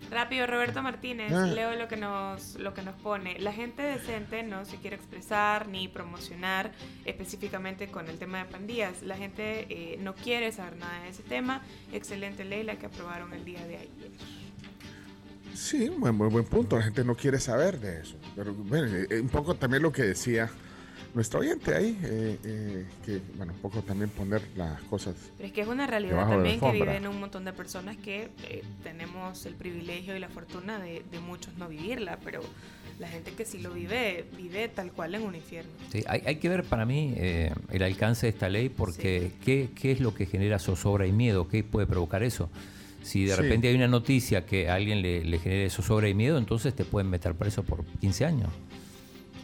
Rápido, 0.10 0.48
Roberto 0.48 0.82
Martínez, 0.82 1.32
ah. 1.32 1.46
leo 1.46 1.76
lo 1.76 1.88
que, 1.88 1.98
nos, 1.98 2.56
lo 2.56 2.74
que 2.74 2.82
nos 2.82 2.96
pone. 2.96 3.38
La 3.40 3.54
gente 3.54 3.84
decente 3.84 4.42
no 4.42 4.66
se 4.66 4.78
quiere 4.78 4.96
expresar 4.96 5.68
ni 5.68 5.88
promocionar 5.88 6.72
específicamente 7.06 7.90
con 7.90 8.08
el 8.08 8.18
tema 8.18 8.40
de 8.40 8.46
pandillas. 8.46 9.04
La 9.04 9.18
gente 9.18 9.68
eh, 9.70 9.98
no 10.00 10.16
quiere 10.16 10.52
saber 10.52 10.78
nada 10.78 11.04
de 11.04 11.10
ese 11.10 11.22
tema. 11.22 11.62
Excelente 11.94 12.44
ley 12.44 12.64
la 12.64 12.78
que 12.78 12.88
aprobaron 12.88 13.34
el 13.34 13.46
día 13.46 13.64
de 13.68 13.78
ayer. 13.78 14.12
Sí, 15.60 15.90
muy, 15.90 16.14
muy 16.14 16.30
buen 16.30 16.46
punto. 16.46 16.78
La 16.78 16.84
gente 16.84 17.04
no 17.04 17.16
quiere 17.16 17.38
saber 17.38 17.82
de 17.82 18.00
eso. 18.00 18.16
Pero 18.34 18.54
bueno, 18.54 18.88
eh, 18.88 19.20
un 19.20 19.28
poco 19.28 19.56
también 19.56 19.84
lo 19.84 19.92
que 19.92 20.04
decía 20.04 20.50
nuestro 21.14 21.42
oyente 21.42 21.76
ahí, 21.76 22.00
eh, 22.02 22.38
eh, 22.46 22.86
que 23.06 23.20
bueno, 23.36 23.52
un 23.52 23.60
poco 23.60 23.82
también 23.82 24.10
poner 24.10 24.42
las 24.56 24.82
cosas. 24.84 25.16
Pero 25.36 25.48
es 25.48 25.54
que 25.54 25.62
es 25.62 25.68
una 25.68 25.86
realidad 25.86 26.30
también 26.30 26.62
que 26.62 26.72
viven 26.72 27.06
un 27.08 27.20
montón 27.20 27.44
de 27.44 27.52
personas 27.52 27.98
que 27.98 28.30
tenemos 28.84 29.46
el 29.46 29.56
privilegio 29.56 30.16
y 30.16 30.20
la 30.20 30.30
fortuna 30.30 30.80
de, 30.80 31.04
muchos 31.20 31.54
no 31.58 31.68
vivirla, 31.68 32.20
pero 32.24 32.40
la 32.98 33.10
gente 33.10 33.32
que 33.32 33.44
sí 33.44 33.58
lo 33.58 33.72
vive, 33.72 34.26
vive 34.38 34.70
tal 34.70 34.94
cual 34.94 35.14
en 35.16 35.24
un 35.24 35.36
infierno. 35.36 35.72
Sí, 35.92 36.06
hay, 36.08 36.24
hay 36.26 36.38
que 36.38 36.48
ver 36.48 36.64
para 36.64 36.86
mí 36.86 37.16
el 37.18 37.84
alcance 37.84 38.28
de 38.28 38.30
esta 38.30 38.48
ley 38.48 38.70
porque 38.70 39.34
¿qué, 39.44 39.70
¿qué 39.76 39.92
es 39.92 40.00
lo 40.00 40.14
que 40.14 40.26
genera 40.26 40.58
zozobra 40.58 41.06
y 41.06 41.12
miedo? 41.12 41.50
¿Qué 41.50 41.66
puede 41.66 41.86
provocar 41.86 42.24
eso? 42.24 42.50
Si 43.02 43.26
de 43.26 43.36
repente 43.36 43.68
hay 43.70 43.76
una 43.76 43.88
noticia 43.88 44.46
que 44.46 44.70
a 44.70 44.76
alguien 44.76 45.02
le, 45.02 45.24
le 45.24 45.40
genere 45.40 45.70
zozobra 45.70 46.10
y 46.10 46.14
miedo, 46.14 46.38
entonces 46.38 46.76
te 46.76 46.86
pueden 46.86 47.10
meter 47.10 47.34
preso 47.36 47.64
por 47.64 47.86
15 47.86 48.26
años. 48.26 48.50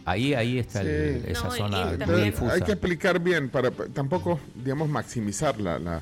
Ahí, 0.06 0.34
ahí 0.34 0.60
está 0.60 0.82
esa 0.82 1.50
zona 1.50 1.96
difusa. 1.96 2.52
Hay 2.52 2.62
que 2.62 2.72
explicar 2.72 3.18
bien 3.18 3.48
para 3.48 3.72
tampoco, 3.72 4.38
digamos, 4.54 4.88
maximizar 4.88 5.60
la, 5.60 6.00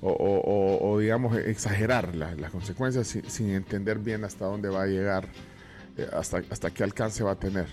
o, 0.00 0.98
digamos, 0.98 1.38
exagerar 1.38 2.16
las 2.16 2.50
consecuencias 2.50 3.16
sin, 3.28 3.50
entender 3.50 4.00
bien 4.00 4.24
hasta 4.24 4.46
dónde 4.46 4.68
va 4.68 4.82
a 4.82 4.86
llegar, 4.86 5.28
eh, 5.96 6.08
hasta, 6.12 6.42
hasta 6.50 6.70
qué 6.72 6.82
alcance 6.82 7.22
va 7.22 7.32
a 7.32 7.38
tener. 7.38 7.68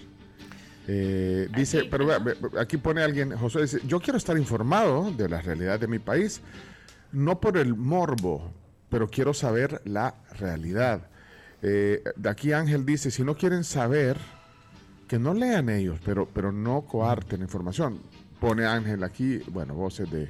Eh, 0.88 1.48
dice, 1.56 1.86
pero 1.90 2.10
aquí 2.60 2.78
pone 2.78 3.02
alguien, 3.02 3.36
José 3.36 3.62
dice, 3.62 3.80
yo 3.88 4.00
quiero 4.00 4.18
estar 4.18 4.38
informado 4.38 5.12
de 5.12 5.30
la 5.30 5.42
realidad 5.42 5.80
de 5.80 5.88
mi 5.88 5.98
país, 5.98 6.42
no 7.12 7.40
por 7.40 7.58
el 7.58 7.74
morbo, 7.74 8.54
pero 8.90 9.10
quiero 9.10 9.34
saber 9.34 9.82
la 9.86 10.16
realidad. 10.38 11.08
Eh, 11.62 12.04
de 12.16 12.30
aquí 12.30 12.54
Ángel 12.54 12.86
dice, 12.86 13.12
si 13.12 13.24
no 13.24 13.36
quieren 13.36 13.64
saber, 13.64 14.18
que 15.08 15.20
no 15.20 15.34
lean 15.34 15.70
ellos, 15.70 16.00
pero, 16.06 16.28
pero 16.28 16.52
no 16.52 16.82
coarten 16.82 17.42
información. 17.42 18.00
Pone 18.40 18.66
Ángel 18.66 19.04
aquí, 19.04 19.40
bueno, 19.48 19.74
voces 19.74 20.10
de, 20.10 20.30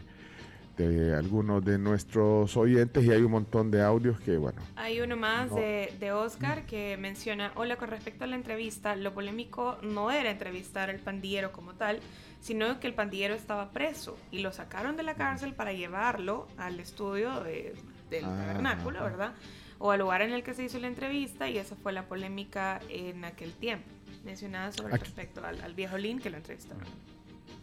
de 0.78 1.13
algunos 1.13 1.63
de 1.63 1.78
nuestros 1.78 2.56
oyentes 2.56 3.04
y 3.04 3.12
hay 3.12 3.22
un 3.22 3.32
montón 3.32 3.70
de 3.70 3.82
audios 3.82 4.20
que, 4.22 4.38
bueno. 4.38 4.62
Hay 4.78 5.01
uno 5.01 5.18
más 5.18 5.54
de, 5.54 5.94
de, 6.00 6.12
Oscar 6.13 6.66
que 6.66 6.96
menciona, 6.98 7.51
hola, 7.56 7.75
con 7.75 7.89
respecto 7.89 8.24
a 8.24 8.28
la 8.28 8.38
entrevista, 8.38 8.96
lo 8.96 9.13
polémico 9.13 9.78
no 9.84 10.10
era 10.10 10.32
entrevistar 10.32 10.89
al 10.89 11.00
pandillero 11.00 11.51
como 11.51 11.74
tal, 11.74 12.00
sino 12.39 12.80
que 12.80 12.88
el 12.88 12.94
pandillero 12.94 13.36
estaba 13.36 13.72
preso 13.72 14.18
y 14.32 14.39
lo 14.39 14.54
sacaron 14.54 14.96
de 14.96 15.04
la 15.04 15.16
cárcel 15.16 15.54
para 15.54 15.74
llevarlo 15.74 16.48
al 16.58 16.80
estudio 16.80 17.42
de 17.42 17.75
del 18.10 18.25
ah, 18.25 18.36
tabernáculo, 18.36 19.04
¿verdad? 19.04 19.34
O 19.78 19.92
al 19.92 20.00
lugar 20.00 20.22
en 20.22 20.32
el 20.32 20.44
que 20.44 20.54
se 20.54 20.63
hizo 20.63 20.80
la 20.80 20.88
entrevista 20.88 21.50
y 21.50 21.58
esa 21.58 21.75
fue 21.75 21.94
la 21.94 22.04
polémica 22.04 22.82
en 22.89 23.24
aquel 23.24 23.54
tiempo, 23.54 23.88
mencionada 24.25 24.72
sobre 24.72 24.98
respecto 24.98 25.42
al, 25.46 25.74
viejo 25.74 25.98
Lin 25.98 26.20
que 26.20 26.30
lo 26.30 26.38
entrevistó. 26.38 26.75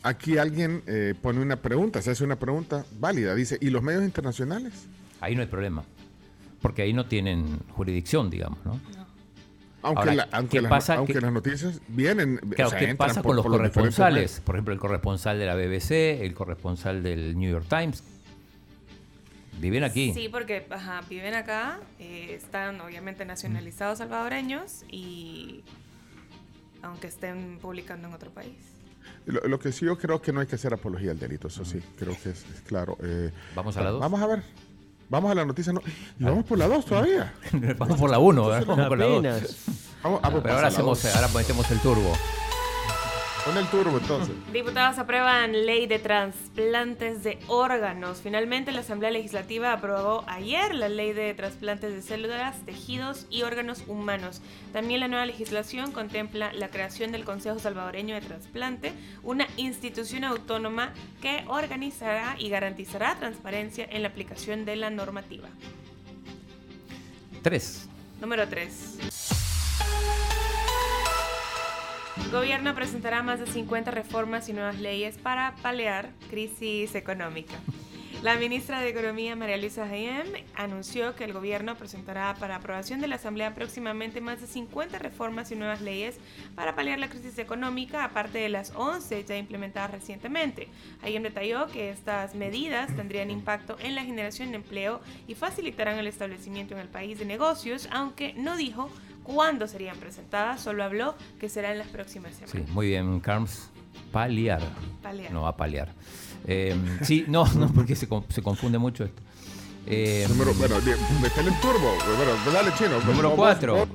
Aquí 0.02 0.38
alguien 0.38 0.82
eh, 0.86 1.14
pone 1.20 1.40
una 1.40 1.56
pregunta, 1.56 2.00
se 2.00 2.12
hace 2.12 2.24
una 2.24 2.36
pregunta 2.36 2.84
válida, 2.98 3.34
dice, 3.34 3.58
¿y 3.60 3.70
los 3.70 3.82
medios 3.82 4.04
internacionales? 4.04 4.86
Ahí 5.20 5.34
no 5.34 5.42
hay 5.42 5.48
problema, 5.48 5.84
porque 6.62 6.82
ahí 6.82 6.92
no 6.92 7.06
tienen 7.06 7.58
jurisdicción, 7.70 8.30
digamos, 8.30 8.64
¿no? 8.64 8.80
Aunque, 9.82 10.60
las, 10.60 11.32
noticias 11.32 11.80
vienen. 11.86 12.38
Claro, 12.38 12.76
¿qué 12.76 12.94
pasa 12.96 13.22
con 13.22 13.36
los 13.36 13.46
corresponsales? 13.46 14.40
Por 14.40 14.56
ejemplo, 14.56 14.74
el 14.74 14.80
corresponsal 14.80 15.38
de 15.38 15.46
la 15.46 15.54
BBC, 15.54 16.22
el 16.22 16.34
corresponsal 16.34 17.04
del 17.04 17.38
New 17.38 17.48
York 17.48 17.66
Times, 17.68 18.02
Viven 19.58 19.84
aquí. 19.84 20.12
Sí, 20.12 20.28
porque 20.28 20.66
viven 21.08 21.34
acá, 21.34 21.80
eh, 21.98 22.34
están 22.34 22.80
obviamente 22.80 23.24
nacionalizados 23.24 23.98
salvadoreños 23.98 24.84
y 24.90 25.64
aunque 26.82 27.06
estén 27.06 27.58
publicando 27.60 28.08
en 28.08 28.14
otro 28.14 28.30
país. 28.30 28.56
Lo, 29.24 29.58
que 29.58 29.72
sí 29.72 29.86
yo 29.86 29.98
creo 29.98 30.20
que 30.20 30.32
no 30.32 30.40
hay 30.40 30.46
que 30.46 30.54
hacer 30.54 30.72
apología 30.72 31.10
al 31.10 31.18
delito, 31.18 31.48
eso 31.48 31.64
sí, 31.64 31.80
creo 31.98 32.16
que 32.22 32.30
es, 32.30 32.44
claro. 32.66 32.96
Eh, 33.02 33.32
¿Vamos 33.54 33.76
a 33.76 33.82
la 33.82 33.90
2? 33.90 34.00
Vamos 34.00 34.22
a 34.22 34.26
ver. 34.26 34.42
Vamos 35.08 35.30
a 35.30 35.34
la 35.34 35.44
noticia. 35.44 35.72
No, 35.72 35.80
y 36.18 36.24
vamos 36.24 36.44
por 36.44 36.58
la 36.58 36.68
2 36.68 36.84
todavía. 36.84 37.32
vamos 37.78 37.98
por 37.98 38.10
la 38.10 38.18
1, 38.18 38.56
¿eh? 38.56 38.64
Vamos 38.66 38.88
por 38.88 38.98
la 38.98 39.06
2. 39.06 39.22
Vamos, 40.02 40.20
Pero 40.22 40.54
ahora, 40.54 40.68
hacemos, 40.68 41.04
ahora 41.04 41.28
metemos 41.28 41.70
el 41.70 41.80
turbo. 41.80 42.12
Pon 43.46 43.56
el 43.56 43.66
turbo 43.68 43.96
entonces. 43.98 44.34
Diputados 44.52 44.98
aprueban 44.98 45.52
ley 45.66 45.86
de 45.86 46.00
trasplantes 46.00 47.22
de 47.22 47.38
órganos. 47.46 48.20
Finalmente, 48.20 48.72
la 48.72 48.80
Asamblea 48.80 49.12
Legislativa 49.12 49.72
aprobó 49.72 50.24
ayer 50.26 50.74
la 50.74 50.88
ley 50.88 51.12
de 51.12 51.32
trasplantes 51.32 51.94
de 51.94 52.02
células, 52.02 52.66
tejidos 52.66 53.28
y 53.30 53.42
órganos 53.42 53.84
humanos. 53.86 54.42
También 54.72 54.98
la 54.98 55.06
nueva 55.06 55.26
legislación 55.26 55.92
contempla 55.92 56.52
la 56.54 56.70
creación 56.70 57.12
del 57.12 57.24
Consejo 57.24 57.60
Salvadoreño 57.60 58.16
de 58.16 58.20
Trasplante, 58.20 58.92
una 59.22 59.46
institución 59.56 60.24
autónoma 60.24 60.92
que 61.22 61.44
organizará 61.46 62.34
y 62.40 62.48
garantizará 62.48 63.14
transparencia 63.14 63.86
en 63.88 64.02
la 64.02 64.08
aplicación 64.08 64.64
de 64.64 64.74
la 64.74 64.90
normativa. 64.90 65.48
3. 67.42 67.88
Número 68.20 68.48
3. 68.48 70.35
Gobierno 72.32 72.74
presentará 72.74 73.22
más 73.22 73.38
de 73.38 73.46
50 73.46 73.92
reformas 73.92 74.48
y 74.48 74.52
nuevas 74.52 74.80
leyes 74.80 75.16
para 75.16 75.54
paliar 75.62 76.10
crisis 76.28 76.94
económica. 76.96 77.54
La 78.22 78.34
ministra 78.36 78.80
de 78.80 78.88
Economía, 78.88 79.36
María 79.36 79.58
Luisa 79.58 79.86
Jaén, 79.86 80.26
anunció 80.56 81.14
que 81.14 81.24
el 81.24 81.32
gobierno 81.32 81.76
presentará 81.76 82.34
para 82.34 82.56
aprobación 82.56 83.00
de 83.00 83.06
la 83.06 83.16
Asamblea 83.16 83.54
próximamente 83.54 84.20
más 84.20 84.40
de 84.40 84.46
50 84.46 84.98
reformas 84.98 85.52
y 85.52 85.54
nuevas 85.54 85.82
leyes 85.82 86.18
para 86.54 86.74
paliar 86.74 86.98
la 86.98 87.10
crisis 87.10 87.38
económica, 87.38 88.02
aparte 88.02 88.38
de 88.38 88.48
las 88.48 88.72
11 88.74 89.24
ya 89.24 89.36
implementadas 89.36 89.90
recientemente. 89.90 90.68
Jaén 91.02 91.22
detalló 91.22 91.68
que 91.68 91.90
estas 91.90 92.34
medidas 92.34 92.94
tendrían 92.96 93.30
impacto 93.30 93.76
en 93.78 93.94
la 93.94 94.04
generación 94.04 94.50
de 94.50 94.56
empleo 94.56 95.00
y 95.28 95.34
facilitarán 95.34 95.98
el 95.98 96.06
establecimiento 96.06 96.74
en 96.74 96.80
el 96.80 96.88
país 96.88 97.18
de 97.18 97.26
negocios, 97.26 97.86
aunque 97.92 98.32
no 98.32 98.56
dijo 98.56 98.90
cuándo 99.26 99.66
serían 99.66 99.96
presentadas, 99.98 100.60
solo 100.60 100.84
habló 100.84 101.14
que 101.40 101.48
será 101.48 101.72
en 101.72 101.78
las 101.78 101.88
próximas 101.88 102.34
semanas. 102.34 102.52
Sí, 102.52 102.72
muy 102.72 102.86
bien, 102.88 103.20
Carms. 103.20 103.70
Paliar. 104.12 104.62
Paliar. 105.02 105.32
No, 105.32 105.46
a 105.46 105.56
paliar. 105.56 105.92
Eh, 106.46 106.74
sí, 107.02 107.24
no, 107.28 107.44
no, 107.54 107.72
porque 107.72 107.94
se, 107.96 108.08
se 108.28 108.42
confunde 108.42 108.78
mucho 108.78 109.04
esto. 109.04 109.22
Eh, 109.86 110.26
Número, 110.28 110.52
bueno, 110.54 110.76
metele 111.20 111.48
el 111.50 111.60
turbo. 111.60 111.92
Bueno, 112.16 112.32
dale 112.52 112.72
chino. 112.78 112.98
Número 113.00 113.30
Vos- 113.30 113.36
cuatro. 113.36 113.76
Vos, 113.76 113.88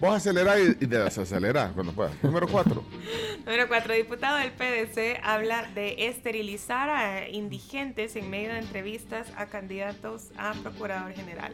vos 0.00 0.14
acelerá 0.14 0.58
y, 0.60 0.76
y 0.80 0.86
desacelerá 0.86 1.70
cuando 1.74 1.92
puedas. 1.92 2.12
Número 2.22 2.46
4. 2.48 2.84
Número 3.46 3.66
4. 3.68 3.94
Diputado 3.94 4.38
del 4.38 4.52
PDC 4.52 5.20
habla 5.24 5.68
de 5.74 6.06
esterilizar 6.08 6.88
a 6.90 7.28
indigentes 7.28 8.14
en 8.16 8.30
medio 8.30 8.52
de 8.52 8.58
entrevistas 8.60 9.26
a 9.36 9.46
candidatos 9.46 10.28
a 10.36 10.52
procurador 10.54 11.12
general. 11.14 11.52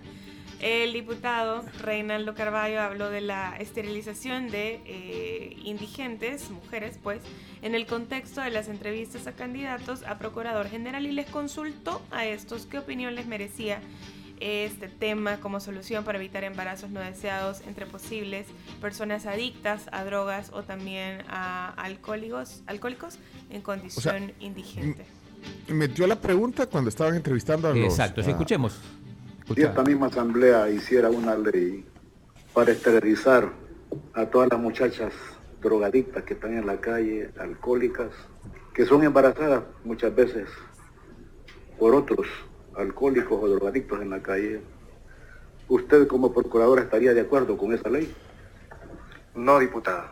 El 0.65 0.95
diputado 0.95 1.63
Reinaldo 1.83 2.35
Carballo 2.35 2.81
habló 2.81 3.11
de 3.11 3.21
la 3.21 3.55
esterilización 3.59 4.49
de 4.51 4.81
eh, 4.87 5.57
indigentes, 5.63 6.49
mujeres 6.49 6.99
pues, 7.03 7.21
en 7.61 7.75
el 7.75 7.85
contexto 7.85 8.41
de 8.41 8.49
las 8.49 8.69
entrevistas 8.69 9.27
a 9.27 9.33
candidatos 9.33 10.05
a 10.05 10.17
procurador 10.19 10.71
general 10.71 11.05
y 11.05 11.13
les 11.13 11.27
consultó 11.29 12.01
a 12.11 12.25
estos 12.25 12.65
qué 12.65 12.79
opinión 12.79 13.15
les 13.15 13.27
merecía 13.27 13.83
este 14.41 14.89
tema 14.89 15.37
como 15.37 15.61
solución 15.61 16.03
para 16.03 16.17
evitar 16.17 16.45
embarazos 16.45 16.89
no 16.89 17.01
deseados 17.01 17.61
entre 17.67 17.85
posibles 17.85 18.47
personas 18.81 19.27
adictas 19.27 19.83
a 19.93 20.03
drogas 20.07 20.49
o 20.55 20.63
también 20.63 21.25
a 21.29 21.75
alcohólicos, 21.77 22.63
alcohólicos 22.67 23.19
en 23.51 23.61
condición 23.61 24.33
indigente. 24.41 25.05
Metió 25.69 26.07
la 26.07 26.17
pregunta 26.19 26.65
cuando 26.67 26.89
estaban 26.89 27.17
entrevistando 27.17 27.69
a 27.69 27.75
los. 27.75 27.85
Exacto, 27.85 28.23
si 28.23 28.31
a- 28.31 28.39
Si 29.47 29.61
esta 29.61 29.83
misma 29.83 30.07
asamblea 30.07 30.71
hiciera 30.71 31.11
una 31.11 31.37
ley 31.37 31.85
para 32.55 32.73
esterilizar 32.73 33.53
a 34.15 34.25
todas 34.27 34.49
las 34.51 34.59
muchachas 34.59 35.13
drogadictas 35.61 36.25
que 36.25 36.33
están 36.33 36.57
en 36.57 36.67
la 36.67 36.81
calle, 36.81 37.31
alcohólicas, 37.39 38.09
que 38.73 38.87
son 38.87 39.05
embarazadas 39.05 39.63
muchas 39.85 40.15
veces 40.15 40.49
por 41.79 41.95
otros 41.95 42.27
alcohólicos 42.75 43.39
o 43.41 43.49
drogadictos 43.49 44.01
en 44.01 44.11
la 44.11 44.23
calle, 44.23 44.63
¿usted 45.69 46.07
como 46.07 46.33
procuradora 46.33 46.83
estaría 46.83 47.13
de 47.13 47.21
acuerdo 47.21 47.59
con 47.59 47.75
esa 47.75 47.91
ley? 47.91 48.13
No, 49.35 49.59
diputada. 49.59 50.11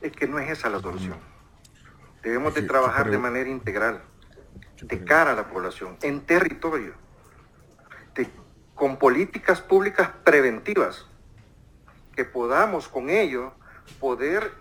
Es 0.00 0.12
que 0.12 0.26
no 0.26 0.38
es 0.38 0.50
esa 0.50 0.70
la 0.70 0.80
solución. 0.80 1.18
Debemos 2.22 2.54
de 2.54 2.62
trabajar 2.62 3.10
de 3.10 3.18
manera 3.18 3.50
integral, 3.50 4.00
de 4.80 5.04
cara 5.04 5.32
a 5.32 5.34
la 5.34 5.48
población, 5.48 5.98
en 6.00 6.22
territorio, 6.22 7.05
de- 8.16 8.28
con 8.74 8.96
políticas 8.98 9.60
públicas 9.60 10.10
preventivas, 10.24 11.06
que 12.14 12.24
podamos 12.24 12.88
con 12.88 13.08
ello 13.10 13.52
poder 14.00 14.52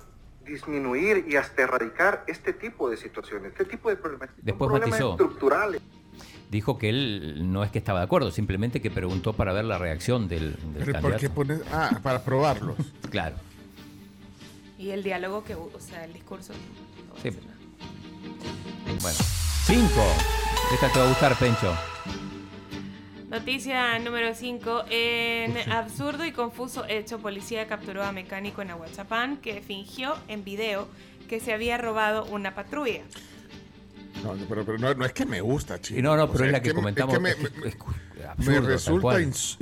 disminuir 0.46 1.26
y 1.28 1.36
hasta 1.38 1.64
erradicar 1.64 2.24
este 2.28 2.54
tipo 2.54 2.90
de 2.90 2.98
situaciones, 2.98 3.52
este 3.52 3.66
tipo 3.66 3.90
de 3.90 3.96
problemas, 3.96 4.30
Después 4.42 4.68
problemas 4.70 4.90
matizó. 4.92 5.12
estructurales. 5.12 5.82
Dijo 6.52 6.78
que 6.78 6.90
él 6.90 7.52
no 7.52 7.64
es 7.64 7.72
que 7.72 7.80
estaba 7.80 8.00
de 8.00 8.06
acuerdo, 8.06 8.30
simplemente 8.32 8.80
que 8.82 8.92
preguntó 8.92 9.34
para 9.34 9.52
ver 9.52 9.66
la 9.66 9.78
reacción 9.80 10.28
del, 10.28 10.56
del 10.74 10.86
Pero 10.86 11.02
¿por 11.02 11.18
qué 11.18 11.28
candidato. 11.30 11.34
pones.? 11.34 11.62
Ah, 11.72 12.00
para 12.04 12.24
probarlos. 12.24 12.76
Claro. 13.10 13.36
Y 14.78 14.92
el 14.92 15.04
diálogo 15.04 15.44
que, 15.44 15.56
o 15.56 15.72
sea, 15.80 16.04
el 16.06 16.14
discurso. 16.14 16.54
Sí. 17.24 17.30
Bueno. 19.02 19.18
Cinco. 19.66 20.04
Esta 20.74 20.92
te 20.92 21.00
va 21.00 21.06
a 21.06 21.10
gustar, 21.10 21.36
Pencho. 21.40 21.74
Noticia 23.36 24.00
número 24.00 24.34
5. 24.34 24.86
En 24.90 25.58
absurdo 25.70 26.24
y 26.24 26.32
confuso 26.32 26.86
hecho, 26.88 27.20
policía 27.20 27.68
capturó 27.68 28.02
a 28.02 28.14
mecánico 28.14 28.62
en 28.62 28.72
Aguachapán 28.72 29.36
que 29.42 29.60
fingió 29.60 30.16
en 30.30 30.46
video 30.46 30.88
que 31.28 31.42
se 31.42 31.52
había 31.54 31.78
robado 31.78 32.24
una 32.28 32.56
patrulla. 32.56 33.02
No, 34.24 34.34
pero, 34.50 34.66
pero 34.66 34.78
no, 34.78 34.94
no 34.94 35.06
es 35.06 35.14
que 35.14 35.26
me 35.26 35.42
gusta, 35.42 35.80
chico. 35.80 36.00
Y 36.00 36.02
no, 36.04 36.16
no, 36.16 36.24
O 36.24 36.28
pero 36.28 36.40
sea, 36.40 36.48
es 36.48 36.54
la 36.54 36.62
que 36.62 36.70
es 36.70 36.74
comentamos. 36.76 37.14
que 37.14 37.20
me- 37.20 37.30
es 37.32 37.36
que- 37.76 38.60
resulta, 38.62 39.20
ins- 39.22 39.58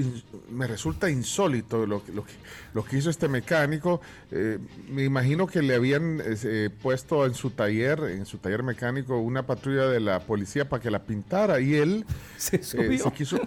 me 0.49 0.67
resulta 0.67 1.09
insólito 1.09 1.85
lo, 1.85 2.03
que- 2.03 2.11
lo, 2.13 2.23
que, 2.23 2.33
lo 2.73 2.83
que 2.85 2.97
hizo 2.97 3.09
este 3.09 3.27
mecánico. 3.27 3.99
Eh, 4.31 4.59
me 4.89 5.03
imagino 5.03 5.47
que 5.47 5.61
le 5.61 5.75
habían 5.75 6.21
eh, 6.23 6.69
puesto 6.81 7.25
en 7.25 7.33
su 7.33 7.49
taller, 7.49 7.99
en 8.11 8.25
su 8.25 8.37
taller 8.37 8.63
mecánico, 8.63 9.17
una 9.19 9.45
patrulla 9.45 9.87
de 9.87 9.99
la 9.99 10.19
policía 10.21 10.69
para 10.69 10.81
que 10.81 10.89
la 10.91 11.03
pintara 11.03 11.59
y 11.59 11.75
él 11.75 12.05
se, 12.37 12.57
eh, 12.57 12.63
se 12.63 13.11
quiso 13.15 13.39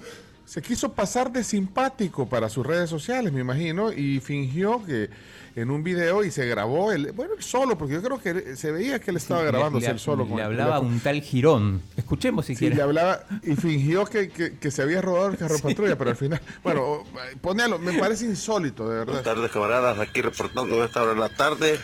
se 0.44 0.62
quiso 0.62 0.92
pasar 0.92 1.32
de 1.32 1.42
simpático 1.42 2.28
para 2.28 2.48
sus 2.48 2.64
redes 2.64 2.88
sociales, 2.88 3.32
me 3.32 3.40
imagino, 3.40 3.92
y 3.92 4.20
fingió 4.20 4.84
que 4.84 5.10
en 5.56 5.70
un 5.70 5.82
video 5.82 6.22
y 6.22 6.30
se 6.30 6.46
grabó 6.46 6.92
él, 6.92 7.12
bueno, 7.14 7.32
él 7.36 7.42
solo, 7.42 7.76
porque 7.78 7.94
yo 7.94 8.02
creo 8.02 8.20
que 8.20 8.56
se 8.56 8.70
veía 8.70 8.98
que 9.00 9.10
él 9.10 9.16
estaba 9.16 9.40
Le- 9.42 9.46
grabándose 9.48 9.86
le, 9.86 9.92
él 9.92 9.98
solo. 9.98 10.26
con 10.28 10.36
le 10.36 10.42
hablaba 10.44 10.78
un 10.80 11.00
tal 11.00 11.20
Girón. 11.22 11.80
Escuchemos 11.96 12.44
si 12.46 12.54
Sí, 12.54 12.58
quieres. 12.60 12.76
le 12.76 12.82
hablaba 12.84 13.24
y 13.42 13.56
fingió 13.56 14.04
que, 14.04 14.28
que- 14.28 14.58
que 14.58 14.70
se 14.70 14.82
había 14.82 15.00
robado 15.00 15.28
el 15.28 15.36
carro 15.38 15.58
patrulla, 15.58 15.96
pero 15.96 16.10
al 16.10 16.16
final, 16.16 16.40
bueno, 16.62 17.04
ponelo, 17.40 17.78
me 17.78 17.94
parece 17.98 18.26
insólito, 18.26 18.84
de 18.88 18.98
verdad. 18.98 19.06
Buenas 19.14 19.24
tardes, 19.24 19.50
camaradas. 19.50 19.98
Aquí 19.98 20.20
reportando 20.22 20.82
a 20.82 20.84
esta 20.84 21.02
hora 21.02 21.14
de 21.14 21.20
la 21.20 21.28
tarde. 21.30 21.80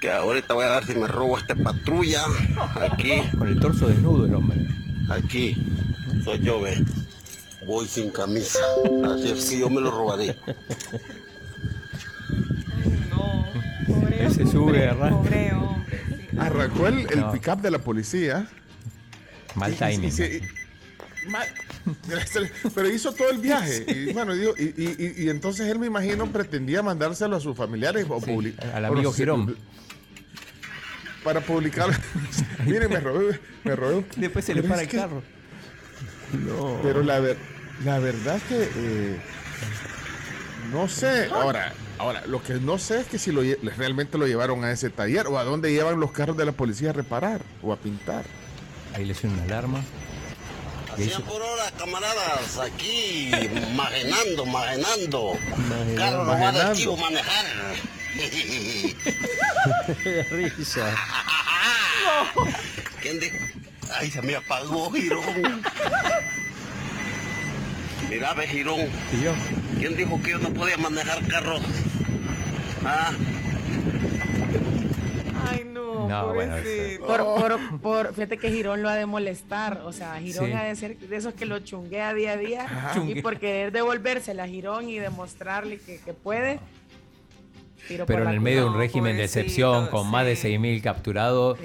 Que 0.00 0.10
ahorita 0.12 0.52
voy 0.54 0.66
a 0.66 0.72
ver 0.74 0.84
si 0.84 0.94
me 0.94 1.08
robo 1.08 1.38
esta 1.38 1.54
patrulla. 1.56 2.22
Aquí. 2.92 3.12
Con 3.36 3.48
el 3.48 3.58
torso 3.58 3.88
desnudo 3.88 4.26
el 4.26 4.34
hombre. 4.34 4.58
Aquí. 5.08 5.56
Soy 6.22 6.38
yo, 6.40 6.60
ve. 6.60 6.84
Voy 7.66 7.86
sin 7.88 8.10
camisa. 8.10 8.58
Así 9.12 9.30
es 9.30 9.44
que 9.50 9.58
yo 9.58 9.70
me 9.70 9.80
lo 9.80 9.90
robaré. 9.90 10.36
Se 14.36 14.46
sube, 14.46 14.86
arranca. 14.86 15.16
Pobre 15.16 15.52
hombre. 15.52 16.00
Arrancó 16.38 16.86
el, 16.88 16.98
el 17.10 17.20
No. 17.20 17.32
pick-up 17.32 17.60
de 17.62 17.70
la 17.70 17.78
policía. 17.78 18.46
Mal 19.54 19.72
y- 19.72 19.76
timing. 19.76 20.10
y 20.10 21.28
mal- 21.30 21.48
pero 22.74 22.90
hizo 22.90 23.12
todo 23.12 23.30
el 23.30 23.38
viaje. 23.38 23.84
Y, 23.88 24.12
bueno, 24.12 24.34
digo, 24.34 24.52
y, 24.58 24.64
y- 24.64 24.96
y- 24.98 25.24
y 25.24 25.30
entonces 25.30 25.66
él, 25.68 25.78
me 25.78 25.86
imagino, 25.86 26.26
pretendía 26.30 26.82
mandárselo 26.82 27.36
a 27.36 27.40
sus 27.40 27.56
familiares 27.56 28.04
o 28.08 28.20
Sí, 28.20 28.54
al 28.74 28.84
amigo 28.84 29.12
Girón. 29.12 29.56
Para 31.24 31.40
publicar. 31.40 31.88
Miren, 32.66 32.90
me 32.90 33.00
robé, 33.00 33.40
me 33.64 33.74
robé. 33.74 34.04
Después 34.16 34.44
se 34.44 34.54
le 34.54 34.62
para 34.62 34.82
el 34.82 34.88
que- 34.88 34.98
carro. 34.98 35.22
No. 36.32 36.78
Pero 36.82 37.02
la, 37.02 37.18
ver- 37.20 37.38
la 37.84 37.98
verdad 38.00 38.40
que 38.48 38.68
eh, 38.76 39.16
no 40.72 40.88
sé. 40.88 41.26
Ahora, 41.32 41.72
ahora, 41.98 42.22
lo 42.26 42.42
que 42.42 42.54
no 42.54 42.78
sé 42.78 43.00
es 43.00 43.06
que 43.06 43.18
si 43.18 43.30
lo, 43.32 43.42
realmente 43.76 44.18
lo 44.18 44.26
llevaron 44.26 44.64
a 44.64 44.72
ese 44.72 44.90
taller 44.90 45.26
o 45.28 45.38
a 45.38 45.44
dónde 45.44 45.72
llevan 45.72 46.00
los 46.00 46.12
carros 46.12 46.36
de 46.36 46.44
la 46.44 46.52
policía 46.52 46.90
a 46.90 46.92
reparar 46.92 47.40
o 47.62 47.72
a 47.72 47.76
pintar. 47.76 48.24
Ahí 48.94 49.04
le 49.04 49.14
suena 49.14 49.34
una 49.36 49.44
alarma. 49.44 49.80
Y 50.98 51.02
ahí 51.02 51.08
100 51.08 51.20
se- 51.20 51.24
por 51.24 51.42
hora, 51.42 51.70
camaradas. 51.78 52.58
Aquí. 52.58 53.30
Magenando, 53.74 54.46
magenando. 54.46 55.38
Carro 55.96 56.24
robado 56.24 56.38
Magenando. 56.38 56.74
chivo 56.74 56.96
manejar. 56.96 57.44
risa. 60.30 60.94
¿Quién 63.02 63.20
dijo? 63.20 63.36
Ay, 63.98 64.10
se 64.10 64.22
me 64.22 64.34
apagó, 64.36 64.90
Girón. 64.90 65.62
Mira, 68.08 68.32
ve, 68.34 68.46
Girón. 68.48 68.80
¿Y 69.12 69.22
yo? 69.24 69.32
¿Quién 69.78 69.96
dijo 69.96 70.20
que 70.22 70.30
yo 70.30 70.38
no 70.38 70.48
podía 70.50 70.76
manejar 70.78 71.26
carros? 71.28 71.60
Ah, 72.86 73.12
No, 76.08 76.32
bueno, 76.34 76.54
por, 77.06 77.24
por, 77.24 77.80
por, 77.80 78.14
fíjate 78.14 78.38
que 78.38 78.50
Girón 78.50 78.82
lo 78.82 78.88
ha 78.88 78.94
de 78.94 79.06
molestar, 79.06 79.82
o 79.84 79.92
sea, 79.92 80.14
Girón 80.20 80.52
ha 80.54 80.62
de 80.64 80.76
ser 80.76 80.96
de 80.98 81.16
esos 81.16 81.34
que 81.34 81.46
lo 81.46 81.58
chunguea 81.60 82.14
día 82.14 82.32
a 82.32 82.36
día 82.36 82.66
y 83.06 83.20
por 83.22 83.38
querer 83.38 83.72
devolvérsela 83.72 84.44
a 84.44 84.46
Girón 84.46 84.88
y 84.88 84.98
demostrarle 84.98 85.78
que, 85.78 85.98
que 85.98 86.14
puede, 86.14 86.60
pero 88.06 88.24
en 88.24 88.28
el 88.28 88.40
medio 88.40 88.62
de 88.62 88.70
un 88.70 88.76
régimen 88.76 89.16
de 89.16 89.24
excepción 89.24 89.88
con 89.88 90.10
más 90.10 90.24
de 90.24 90.34
6.000 90.34 90.82
capturados, 90.82 91.58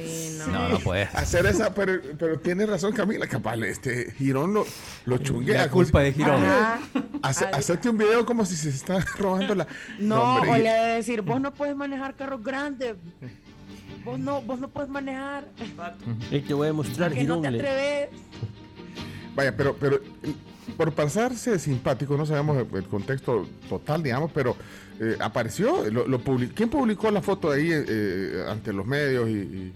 no. 0.48 0.70
no, 0.70 0.80
puede. 0.80 1.04
Hacer 1.14 1.46
esa, 1.46 1.74
pero, 1.74 2.00
pero 2.18 2.40
tiene 2.40 2.66
razón 2.66 2.94
Camila, 2.94 3.28
capaz, 3.28 3.56
este 3.58 4.12
Girón 4.12 4.54
lo, 4.54 4.66
lo 5.06 5.18
chunguea. 5.18 5.66
La 5.66 5.70
culpa 5.70 6.02
de 6.02 6.14
Girón. 6.14 6.44
hacerte 7.22 7.90
un 7.90 7.98
video 7.98 8.26
como 8.26 8.46
si 8.46 8.56
se 8.56 8.70
está 8.70 9.00
robando 9.18 9.56
la... 9.56 9.68
No, 10.00 10.36
o 10.36 10.58
le 10.58 10.70
de 10.70 10.96
decir, 10.96 11.22
vos 11.22 11.40
no 11.42 11.54
puedes 11.54 11.76
manejar 11.76 12.16
carros 12.16 12.44
grandes. 12.44 12.96
Vos 14.04 14.20
no, 14.20 14.42
vos 14.42 14.60
no 14.60 14.68
puedes 14.68 14.90
manejar. 14.90 15.46
Y 16.32 16.40
te 16.40 16.54
voy 16.54 16.70
a 16.70 16.74
mostrar, 16.74 17.14
Girón. 17.14 17.42
no 17.42 17.50
te 17.50 17.56
atreves. 17.56 18.10
Vaya, 19.36 19.56
pero, 19.56 19.76
pero 19.78 20.00
por 20.78 20.94
pasarse 20.94 21.60
simpático, 21.60 22.18
no 22.18 22.26
sabemos 22.26 22.66
el 22.74 22.84
contexto 22.86 23.48
total, 23.70 24.04
digamos, 24.04 24.32
pero 24.34 24.56
eh, 25.00 25.18
apareció, 25.20 25.90
lo, 25.90 26.08
lo 26.08 26.22
¿quién 26.54 26.70
publicó 26.70 27.10
la 27.10 27.22
foto 27.22 27.52
ahí 27.52 27.70
eh, 27.72 28.46
ante 28.48 28.72
los 28.72 28.86
medios 28.86 29.28
y, 29.30 29.74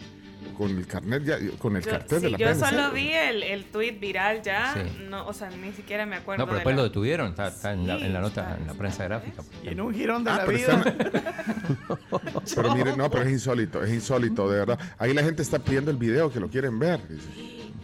con 0.56 0.70
el 0.70 0.88
carnet 0.88 1.24
ya, 1.24 1.38
con 1.58 1.76
el 1.76 1.84
cartel 1.84 2.22
de 2.22 2.30
la 2.30 2.38
Yo 2.38 2.56
solo 2.56 2.92
vi 2.92 3.12
el, 3.12 3.44
el 3.44 3.66
tweet 3.66 3.94
viral 4.00 4.42
ya, 4.42 4.76
no, 5.10 5.28
o 5.28 5.34
sea, 5.34 5.50
ni 5.50 5.72
siquiera 5.74 6.06
me 6.06 6.16
acuerdo. 6.16 6.44
No, 6.44 6.46
pero 6.46 6.56
después 6.58 6.76
lo 6.76 6.84
detuvieron, 6.84 7.30
está, 7.30 7.74
en, 7.74 7.88
la, 7.88 7.96
en, 7.98 8.14
la, 8.14 8.22
nota, 8.22 8.58
en 8.60 8.68
la 8.68 8.74
prensa 8.74 9.04
gráfica. 9.04 9.44
Y 9.64 9.70
en 9.70 9.82
un 9.82 9.94
girón 9.94 10.24
de 10.24 10.32
ah, 10.32 10.38
la 10.38 10.46
vida. 10.46 10.84
pero 12.56 12.76
mire, 12.76 12.96
no, 12.96 13.10
pero 13.10 13.24
es 13.24 13.32
insólito, 13.32 13.84
es 13.84 13.92
insólito, 13.92 14.50
de 14.50 14.60
verdad. 14.60 14.80
Ahí 14.98 15.14
la 15.14 15.24
gente 15.24 15.42
está 15.42 15.60
pidiendo 15.60 15.92
el 15.92 15.98
video 15.98 16.32
que 16.32 16.40
lo 16.40 16.50
quieren 16.50 16.78
ver. 16.80 17.00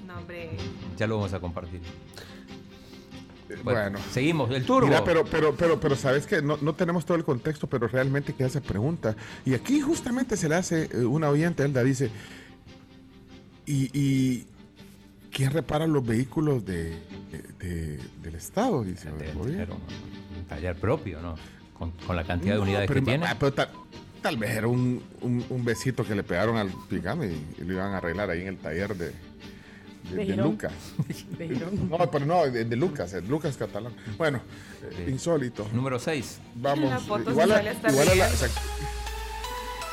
No, 0.07 0.17
hombre. 0.17 0.51
Ya 0.97 1.07
lo 1.07 1.17
vamos 1.17 1.33
a 1.33 1.39
compartir. 1.39 1.81
Bueno, 3.63 3.99
seguimos, 4.11 4.49
el 4.51 4.65
turbo. 4.65 4.87
Mira, 4.87 5.03
pero, 5.03 5.25
pero, 5.25 5.55
pero, 5.55 5.79
pero 5.79 5.95
sabes 5.95 6.25
que 6.25 6.41
no, 6.41 6.57
no, 6.61 6.73
tenemos 6.73 7.05
todo 7.05 7.17
el 7.17 7.23
contexto, 7.23 7.67
pero 7.67 7.87
realmente 7.87 8.33
que 8.33 8.43
hace 8.43 8.61
pregunta. 8.61 9.15
Y 9.45 9.53
aquí 9.53 9.81
justamente 9.81 10.37
se 10.37 10.49
le 10.49 10.55
hace 10.55 10.89
eh, 10.91 11.05
una 11.05 11.29
oyente, 11.29 11.63
Elda 11.63 11.83
dice, 11.83 12.11
¿y, 13.65 13.89
y 13.93 14.47
quién 15.31 15.51
repara 15.51 15.87
los 15.87 16.05
vehículos 16.05 16.65
de, 16.65 16.97
del 17.59 18.35
Estado? 18.35 18.83
Dice, 18.83 19.09
un 19.11 20.45
taller 20.47 20.75
propio, 20.75 21.21
¿no? 21.21 21.35
Con, 21.77 21.91
con 21.91 22.15
la 22.15 22.23
cantidad 22.23 22.55
de 22.55 22.59
unidades 22.59 22.91
que 22.91 23.01
tiene. 23.01 23.25
tal, 24.21 24.37
vez 24.37 24.51
era 24.51 24.67
un, 24.67 25.01
un, 25.21 25.65
besito 25.65 26.05
que 26.05 26.13
le 26.13 26.21
pegaron 26.21 26.57
al 26.57 26.69
picame 26.89 27.27
y, 27.27 27.63
lo 27.63 27.73
iban 27.73 27.93
a 27.93 27.97
arreglar 27.97 28.29
ahí 28.29 28.41
en 28.41 28.49
el 28.49 28.57
taller 28.57 28.95
de, 28.95 29.11
de, 30.11 30.25
Lucas. 30.37 30.73
no, 31.89 32.11
pero 32.11 32.25
no, 32.25 32.45
de, 32.49 32.75
Lucas, 32.75 33.13
Lucas 33.27 33.57
catalán. 33.57 33.93
Bueno, 34.17 34.41
eh, 34.97 35.07
insólito. 35.09 35.67
Número 35.73 35.99
6. 35.99 36.39
Vamos, 36.55 37.03
igual, 37.03 37.21
a, 37.27 37.29
igual 37.29 37.51
a 37.51 38.15
la, 38.15 38.29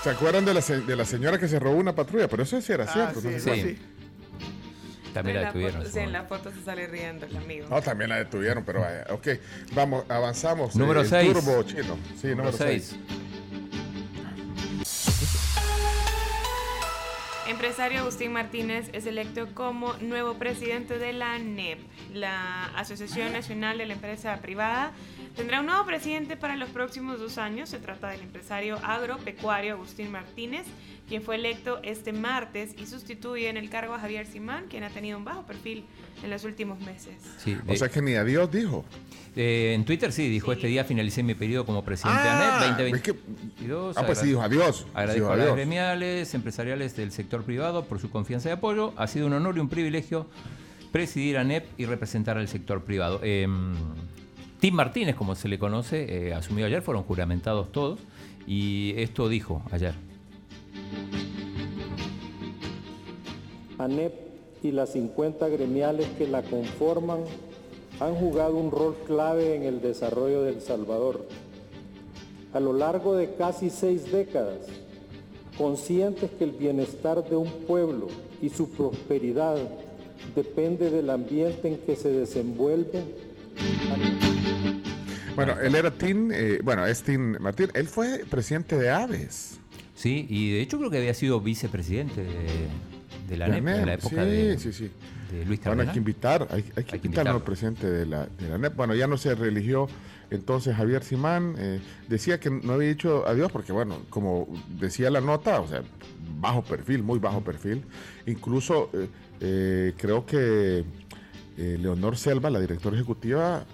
se, 0.03 0.11
acuerdan 0.11 0.45
de 0.45 0.55
la, 0.55 0.61
de 0.61 0.97
la 0.97 1.05
señora 1.05 1.39
que 1.39 1.49
se 1.49 1.59
robó 1.59 1.77
una 1.77 1.95
patrulla? 1.95 2.29
Pero 2.29 2.43
eso 2.43 2.61
sí 2.61 2.73
era 2.73 2.85
ah, 2.85 2.93
cierto. 2.93 3.21
Sí, 3.21 3.41
sí. 3.41 3.79
También 5.13 5.41
la, 5.41 5.47
detuvieron. 5.47 5.87
sí, 5.87 5.99
en 5.99 6.13
la 6.13 6.25
foto 6.25 6.53
se 6.53 6.63
sale 6.63 6.87
riendo 6.87 7.27
el 7.27 7.37
amigo. 7.37 7.67
No, 7.69 7.83
también 7.83 8.11
la 8.11 8.17
detuvieron, 8.17 8.65
pero 8.65 8.81
vaya. 8.81 9.07
Ok, 9.11 9.29
vamos, 9.75 10.05
avanzamos. 10.09 10.77
Número 10.77 11.05
6. 11.05 11.13
Eh, 11.13 11.33
turbo 11.33 11.63
chino. 11.65 11.99
Sí, 12.21 12.29
número 12.29 12.53
6. 12.53 12.97
Empresario 17.59 18.03
Agustín 18.03 18.33
Martínez 18.33 18.89
es 18.93 19.05
electo 19.05 19.49
como 19.53 19.93
nuevo 19.95 20.35
presidente 20.35 20.97
de 20.97 21.13
la 21.13 21.41
NEP, 21.41 21.81
la 22.15 22.67
Asociación 22.77 23.33
Nacional 23.33 23.79
de 23.79 23.87
la 23.87 23.95
Empresa 23.95 24.37
Privada. 24.41 24.93
Tendrá 25.37 25.61
un 25.61 25.67
nuevo 25.67 25.85
presidente 25.87 26.37
para 26.37 26.57
los 26.57 26.69
próximos 26.71 27.21
dos 27.21 27.39
años. 27.39 27.69
Se 27.69 27.79
trata 27.79 28.09
del 28.09 28.23
empresario 28.23 28.79
agropecuario 28.83 29.75
Agustín 29.75 30.11
Martínez, 30.11 30.67
quien 31.09 31.23
fue 31.23 31.37
electo 31.37 31.81
este 31.83 32.13
martes 32.13 32.75
y 32.79 32.87
sustituye 32.87 33.49
en 33.49 33.57
el 33.57 33.71
cargo 33.71 33.95
a 33.95 33.99
Javier 33.99 34.27
Simán, 34.27 34.67
quien 34.69 34.85
ha 34.85 34.91
tenido 34.91 35.19
un 35.19 35.25
bajo 35.25 35.45
perfil 35.45 35.85
en 36.23 36.31
los 36.31 36.45
últimos 36.45 36.81
meses. 36.81 37.15
o 37.67 37.77
sea 37.77 37.89
que 37.89 38.03
ni 38.03 38.15
adiós 38.15 38.51
dijo. 38.51 38.85
Eh, 39.37 39.75
en 39.75 39.85
Twitter 39.85 40.11
sí, 40.13 40.29
dijo 40.29 40.53
este 40.53 40.67
día 40.67 40.85
finalicé 40.85 41.23
mi 41.23 41.35
periodo 41.35 41.65
como 41.65 41.85
presidente 41.85 42.23
de 42.23 42.29
ANET 42.29 42.79
2022. 42.79 43.97
ah, 43.97 44.05
pues 44.05 44.19
sí, 44.19 44.27
dijo 44.27 44.43
adiós. 44.43 44.87
Agradezco 44.95 45.31
a 45.31 45.37
las 45.37 45.53
gremiales, 45.53 46.35
empresariales 46.35 46.97
del 46.97 47.13
sector 47.13 47.45
privado 47.45 47.85
por 47.85 48.01
su 48.01 48.11
confianza 48.11 48.49
y 48.49 48.53
apoyo. 48.53 48.93
Ha 48.97 49.07
sido 49.07 49.27
un 49.27 49.35
honor 49.35 49.57
y 49.57 49.61
un 49.61 49.69
privilegio 49.69 50.27
presidir 50.93 51.39
ANEP 51.39 51.67
y 51.79 51.87
representar 51.87 52.39
al 52.39 52.49
sector 52.49 52.85
privado. 52.85 53.21
Em, 53.23 53.75
Tim 54.61 54.75
Martínez, 54.75 55.15
como 55.15 55.35
se 55.35 55.49
le 55.49 55.59
conoce, 55.59 56.29
eh, 56.29 56.35
asumió 56.35 56.67
ayer, 56.67 56.83
fueron 56.83 57.05
juramentados 57.05 57.71
todos, 57.71 58.01
y 58.47 58.95
esto 58.97 59.29
dijo 59.29 59.63
ayer. 59.71 59.95
ANEP 63.79 64.13
y 64.63 64.73
las 64.73 64.93
50 64.93 65.49
gremiales 65.49 66.09
que 66.19 66.27
la 66.27 66.43
conforman 66.43 67.21
han 68.01 68.15
jugado 68.15 68.57
un 68.57 68.71
rol 68.71 68.97
clave 69.07 69.55
en 69.55 69.63
el 69.63 69.81
desarrollo 69.81 70.43
de 70.43 70.51
El 70.51 70.61
Salvador. 70.61 71.27
A 72.53 72.61
lo 72.61 72.73
largo 72.73 73.15
de 73.15 73.35
casi 73.35 73.71
seis 73.71 74.11
décadas, 74.11 74.67
conscientes 75.57 76.31
que 76.31 76.45
el 76.45 76.53
bienestar 76.53 77.29
de 77.29 77.37
un 77.37 77.51
pueblo 77.67 78.09
y 78.41 78.49
su 78.49 78.71
prosperidad 78.71 79.59
depende 80.35 80.91
del 80.91 81.11
ambiente 81.11 81.69
en 81.69 81.79
que 81.79 81.97
se 81.97 82.11
desenvuelve. 82.11 83.03
Bueno, 85.35 85.55
él 85.61 85.75
era 85.75 85.91
Tim, 85.91 86.31
eh, 86.33 86.59
bueno, 86.65 86.85
es 86.87 87.03
Tim 87.03 87.37
Martín, 87.41 87.69
él 87.75 87.87
fue 87.87 88.25
presidente 88.29 88.77
de 88.77 88.91
Aves. 88.91 89.61
Sí, 89.95 90.27
y 90.29 90.53
de 90.53 90.61
hecho 90.61 90.79
creo 90.79 90.91
que 90.91 90.99
había 90.99 91.15
sido 91.15 91.41
vicepresidente 91.41 92.25
de, 93.29 93.37
la 93.37 93.49
NEP 93.49 93.69
en 93.69 93.87
la 93.87 93.95
época 93.95 94.25
de, 94.25 94.59
sí, 94.59 94.73
sí. 94.73 94.91
Luis 95.47 95.61
Bueno, 95.65 95.83
hay 95.83 95.89
que 95.89 95.99
invitar, 95.99 96.49
hay, 96.51 96.63
que, 96.63 96.97
invitar 96.97 97.29
al 97.29 97.43
presidente 97.43 97.87
de 97.89 98.07
la, 98.07 98.29
NEP. 98.59 98.75
Bueno, 98.75 98.95
ya 98.95 99.07
no 99.07 99.17
se 99.17 99.35
religió 99.35 99.89
entonces 100.31 100.75
Javier 100.77 101.03
Simán. 101.03 101.55
Eh, 101.59 101.81
decía 102.09 102.41
que 102.41 102.51
no 102.51 102.75
había 102.75 102.89
dicho 102.89 103.27
adiós 103.27 103.51
porque, 103.53 103.73
bueno, 103.73 104.03
como 104.11 104.49
decía 104.69 105.11
la 105.11 105.21
nota, 105.21 105.61
o 105.61 105.69
sea, 105.69 105.83
bajo 106.41 106.63
perfil, 106.63 107.03
muy 107.03 107.19
bajo 107.19 107.43
perfil. 107.43 107.85
Incluso 108.27 108.91
eh, 108.95 109.09
creo 109.39 110.27
que 110.27 110.85
Leonor 111.57 112.17
Selva, 112.17 112.51
la 112.51 112.61
directora 112.61 112.97
ejecutiva, 112.97 113.65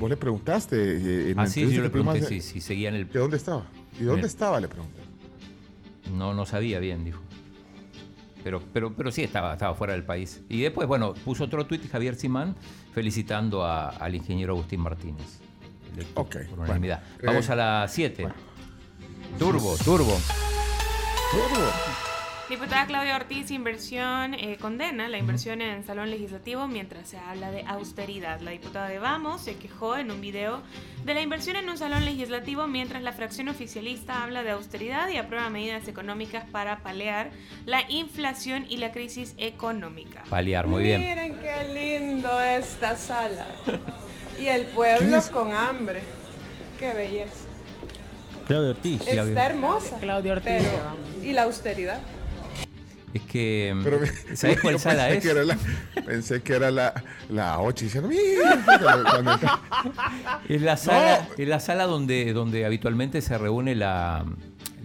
vos 0.00 0.10
le 0.10 0.16
preguntaste. 0.16 1.30
en 1.30 1.38
ah, 1.38 1.46
sí, 1.46 1.70
yo 1.70 1.82
le 1.82 1.90
pregunté 1.90 2.22
si, 2.22 2.40
si 2.40 2.60
seguía 2.60 2.88
en 2.88 2.96
el... 2.96 3.08
¿De 3.08 3.18
dónde 3.18 3.36
estaba? 3.36 3.66
¿Y 3.98 4.04
dónde 4.04 4.26
estaba? 4.26 4.60
Le 4.60 4.68
pregunté. 4.68 5.00
No, 6.14 6.34
no 6.34 6.46
sabía 6.46 6.78
bien, 6.78 7.04
dijo. 7.04 7.20
Pero, 8.42 8.62
pero, 8.72 8.94
pero 8.94 9.10
sí 9.12 9.22
estaba, 9.22 9.52
estaba 9.52 9.74
fuera 9.74 9.92
del 9.92 10.04
país. 10.04 10.42
Y 10.48 10.62
después, 10.62 10.88
bueno, 10.88 11.14
puso 11.14 11.44
otro 11.44 11.66
tuit 11.66 11.90
Javier 11.90 12.14
Simán 12.14 12.56
felicitando 12.94 13.64
al 13.64 14.14
ingeniero 14.14 14.54
Agustín 14.54 14.80
Martínez. 14.80 15.40
Ok. 16.14 16.36
Por 16.48 16.60
unanimidad. 16.60 17.02
Vamos 17.22 17.48
eh, 17.48 17.52
a 17.52 17.56
la 17.56 17.86
7. 17.88 18.28
Turbo, 19.38 19.76
turbo. 19.84 20.18
Turbo. 21.30 22.09
Diputada 22.50 22.84
Claudia 22.84 23.14
Ortiz, 23.14 23.52
inversión, 23.52 24.34
eh, 24.34 24.56
condena 24.60 25.08
la 25.08 25.18
inversión 25.18 25.62
en 25.62 25.84
salón 25.84 26.10
legislativo 26.10 26.66
mientras 26.66 27.08
se 27.08 27.16
habla 27.16 27.52
de 27.52 27.62
austeridad. 27.62 28.40
La 28.40 28.50
diputada 28.50 28.88
de 28.88 28.98
Vamos 28.98 29.42
se 29.42 29.54
quejó 29.54 29.96
en 29.96 30.10
un 30.10 30.20
video 30.20 30.60
de 31.04 31.14
la 31.14 31.20
inversión 31.20 31.54
en 31.54 31.70
un 31.70 31.78
salón 31.78 32.04
legislativo 32.04 32.66
mientras 32.66 33.04
la 33.04 33.12
fracción 33.12 33.48
oficialista 33.50 34.24
habla 34.24 34.42
de 34.42 34.50
austeridad 34.50 35.08
y 35.10 35.16
aprueba 35.16 35.48
medidas 35.48 35.86
económicas 35.86 36.44
para 36.50 36.80
paliar 36.80 37.30
la 37.66 37.88
inflación 37.88 38.66
y 38.68 38.78
la 38.78 38.90
crisis 38.90 39.36
económica. 39.38 40.24
Paliar, 40.28 40.66
muy 40.66 40.82
bien. 40.82 41.02
Miren 41.02 41.38
qué 41.38 41.72
lindo 42.00 42.40
esta 42.40 42.96
sala. 42.96 43.46
Y 44.40 44.48
el 44.48 44.66
pueblo 44.66 45.22
con 45.32 45.52
hambre. 45.52 46.00
Qué 46.80 46.94
belleza. 46.94 47.46
Claudia 48.48 48.70
Ortiz. 48.70 49.06
Está 49.06 49.46
hermosa. 49.46 49.98
Claudia 50.00 50.32
Ortiz. 50.32 50.64
y 51.22 51.32
la 51.32 51.44
austeridad. 51.44 52.00
Es 53.12 53.22
que. 53.22 53.74
Pero, 53.82 54.00
¿Sabes 54.34 54.60
cuál 54.60 54.78
sala 54.78 55.10
es? 55.10 55.24
pensé 56.06 56.42
que 56.42 56.52
era 56.54 56.70
la, 56.70 56.94
la 57.28 57.60
8 57.60 57.84
diciendo. 57.84 58.08
es 60.48 60.62
la 60.62 60.76
sala, 60.76 61.28
es 61.36 61.48
la 61.48 61.58
sala 61.60 61.86
donde, 61.86 62.32
donde 62.32 62.64
habitualmente 62.64 63.20
se 63.20 63.36
reúne 63.36 63.74
la, 63.74 64.24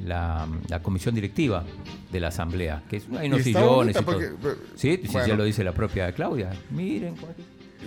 la, 0.03 0.47
comisión 0.81 1.13
directiva 1.13 1.63
de 2.11 2.19
la 2.19 2.29
asamblea. 2.29 2.81
Que 2.89 2.97
es, 2.97 3.05
hay 3.17 3.27
unos 3.27 3.43
sillones 3.43 3.95
y 3.95 4.03
todo. 4.03 4.19
sí, 4.75 4.99
sí, 5.03 5.17
ya 5.27 5.35
lo 5.35 5.43
dice 5.43 5.63
la 5.63 5.73
propia 5.73 6.11
Claudia. 6.11 6.49
Miren. 6.71 7.15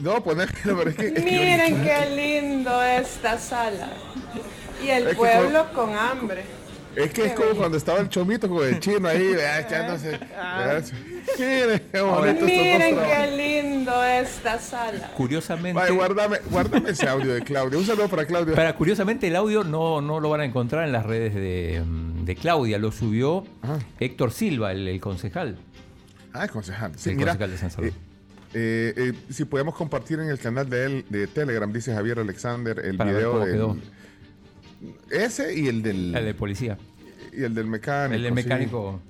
No, 0.00 0.22
pues 0.22 0.36
pero 0.64 0.88
es 0.88 0.96
que. 0.96 1.10
Miren 1.20 1.82
qué 1.82 2.40
lindo 2.40 2.80
esta 2.82 3.38
sala. 3.38 3.90
Y 4.84 4.90
el 4.90 5.16
pueblo 5.16 5.72
con 5.72 5.96
hambre 5.96 6.57
Es 6.98 7.12
que 7.12 7.26
es 7.26 7.32
como 7.32 7.50
cuando 7.52 7.76
estaba 7.78 8.00
el 8.00 8.08
chomito 8.08 8.48
con 8.48 8.66
el 8.66 8.80
chino 8.80 9.06
ahí, 9.08 9.32
echándose. 9.60 10.18
Ah. 10.36 10.80
Miren 11.38 11.82
qué 11.92 12.00
bonito 12.00 12.44
Miren 12.44 12.96
qué 12.96 13.36
lindo 13.62 14.04
esta 14.04 14.58
sala. 14.58 15.10
Curiosamente. 15.16 15.78
Vaya, 15.78 15.92
guárdame, 15.94 16.38
guárdame 16.50 16.90
ese 16.90 17.08
audio 17.08 17.34
de 17.34 17.42
Claudia. 17.42 17.78
Un 17.78 17.84
saludo 17.86 18.08
para 18.08 18.26
Claudia. 18.26 18.54
Pero 18.56 18.74
curiosamente 18.76 19.28
el 19.28 19.36
audio 19.36 19.62
no, 19.64 20.00
no 20.00 20.18
lo 20.20 20.30
van 20.30 20.40
a 20.40 20.44
encontrar 20.44 20.84
en 20.86 20.92
las 20.92 21.06
redes 21.06 21.34
de, 21.34 21.82
de 22.24 22.34
Claudia, 22.34 22.78
lo 22.78 22.90
subió 22.90 23.44
Héctor 24.00 24.32
Silva, 24.32 24.72
el, 24.72 24.88
el 24.88 25.00
concejal. 25.00 25.56
Ah, 26.32 26.44
el 26.44 26.50
concejal. 26.50 26.92
Sí, 26.96 27.10
el 27.10 27.16
mira, 27.16 27.32
concejal 27.32 27.50
de 27.50 27.58
San 27.58 27.70
Salvador. 27.70 27.98
eh, 28.54 28.94
eh, 28.96 29.12
si 29.30 29.44
podemos 29.44 29.74
compartir 29.74 30.18
en 30.20 30.28
el 30.30 30.38
canal 30.38 30.68
de 30.68 30.84
él 30.86 31.04
de 31.10 31.26
Telegram, 31.26 31.70
dice 31.72 31.94
Javier 31.94 32.18
Alexander, 32.18 32.78
el 32.84 32.96
Para 32.96 33.12
video 33.12 33.44
quedó. 33.44 33.76
ese 35.10 35.54
y 35.58 35.68
el 35.68 35.82
del 35.82 36.14
El 36.14 36.24
de 36.24 36.34
policía. 36.34 36.78
Y 37.38 37.44
el 37.44 37.54
del 37.54 37.66
mecánico. 37.66 38.14
El 38.14 38.22
del 38.22 38.32
sí. 38.32 38.34
mecánico 38.34 39.00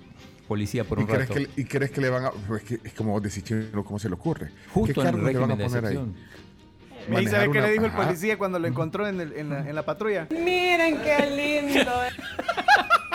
policía 0.46 0.84
por 0.84 0.98
¿Y 0.98 1.02
un 1.02 1.08
crees, 1.08 1.28
rato. 1.28 1.34
que, 1.40 1.60
¿Y 1.60 1.64
crees 1.64 1.90
que 1.90 2.00
le 2.00 2.10
van 2.10 2.24
a.? 2.26 2.30
pues 2.30 2.62
es, 2.62 2.68
que, 2.80 2.88
es 2.88 2.94
como 2.94 3.12
vos 3.12 3.22
decís, 3.22 3.42
chino, 3.44 3.84
¿cómo 3.84 3.98
se 3.98 4.08
le 4.08 4.14
ocurre? 4.14 4.50
Justo 4.72 5.02
¿Qué 5.02 5.08
en 5.08 5.14
el 5.14 5.24
le 5.24 5.38
van 5.38 5.50
a 5.52 5.56
de 5.56 5.64
poner 5.64 5.86
ahí? 5.86 5.98
¿Y 7.22 7.26
sabe 7.26 7.50
qué 7.50 7.60
le 7.62 7.72
dijo 7.72 7.86
el 7.86 7.92
policía 7.92 8.36
cuando 8.38 8.58
lo 8.58 8.68
encontró 8.68 9.06
en, 9.08 9.20
el- 9.20 9.32
en 9.32 9.48
la, 9.50 9.68
en 9.68 9.74
la 9.74 9.84
patrulla? 9.84 10.26
Miren 10.30 10.98
qué 11.02 11.66
lindo. 11.66 11.90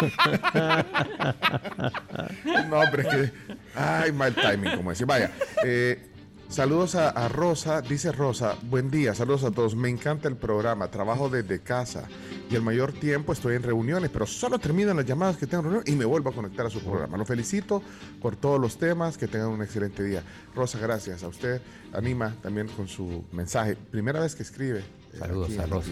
No, 2.69 2.81
pero 2.91 3.03
es 3.03 3.07
que. 3.15 3.31
Ay, 3.75 4.11
mal 4.11 4.35
timing, 4.35 4.75
como 4.75 4.89
decir. 4.89 5.05
Vaya. 5.05 5.31
eh, 5.63 6.09
saludos 6.53 6.95
a, 6.95 7.09
a 7.09 7.27
Rosa. 7.29 7.81
Dice 7.81 8.11
Rosa, 8.11 8.55
buen 8.69 8.89
día, 8.91 9.13
saludos 9.15 9.43
a 9.43 9.51
todos. 9.51 9.75
Me 9.75 9.89
encanta 9.89 10.27
el 10.27 10.35
programa. 10.35 10.87
Trabajo 10.89 11.29
desde 11.29 11.59
casa. 11.61 12.07
Y 12.49 12.55
el 12.55 12.61
mayor 12.61 12.91
tiempo 12.93 13.33
estoy 13.33 13.55
en 13.55 13.63
reuniones, 13.63 14.09
pero 14.11 14.25
solo 14.27 14.59
terminan 14.59 14.97
las 14.97 15.05
llamadas 15.05 15.37
que 15.37 15.47
tengo 15.47 15.63
en 15.63 15.71
reunión 15.71 15.83
y 15.87 15.95
me 15.97 16.05
vuelvo 16.05 16.29
a 16.29 16.33
conectar 16.33 16.65
a 16.65 16.69
su 16.69 16.79
programa. 16.81 17.17
Lo 17.17 17.25
felicito 17.25 17.81
por 18.21 18.35
todos 18.35 18.59
los 18.59 18.77
temas. 18.77 19.17
Que 19.17 19.27
tengan 19.27 19.49
un 19.49 19.61
excelente 19.61 20.03
día. 20.03 20.23
Rosa, 20.55 20.77
gracias. 20.79 21.23
A 21.23 21.27
usted 21.27 21.61
anima 21.93 22.35
también 22.41 22.67
con 22.67 22.87
su 22.87 23.23
mensaje. 23.31 23.75
Primera 23.75 24.19
vez 24.19 24.35
que 24.35 24.43
escribe. 24.43 24.79
eh, 24.79 25.17
Saludos 25.19 25.57
a 25.57 25.65
Rosa. 25.65 25.89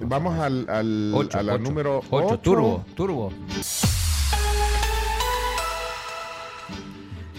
Vamos 0.00 0.38
al, 0.38 0.68
al- 0.68 1.12
Ocho, 1.14 1.38
a 1.38 1.42
la 1.42 1.54
ocho. 1.54 1.62
número 1.62 1.98
Ocho, 2.10 2.26
8. 2.34 2.38
turbo, 2.40 2.84
turbo. 2.94 3.32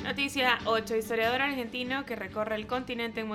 Noticia 0.05 0.59
8. 0.65 0.95
Historiador 0.97 1.41
argentino 1.41 2.05
que 2.05 2.15
recorre 2.15 2.55
el 2.55 2.67
continente 2.67 3.21
en, 3.21 3.27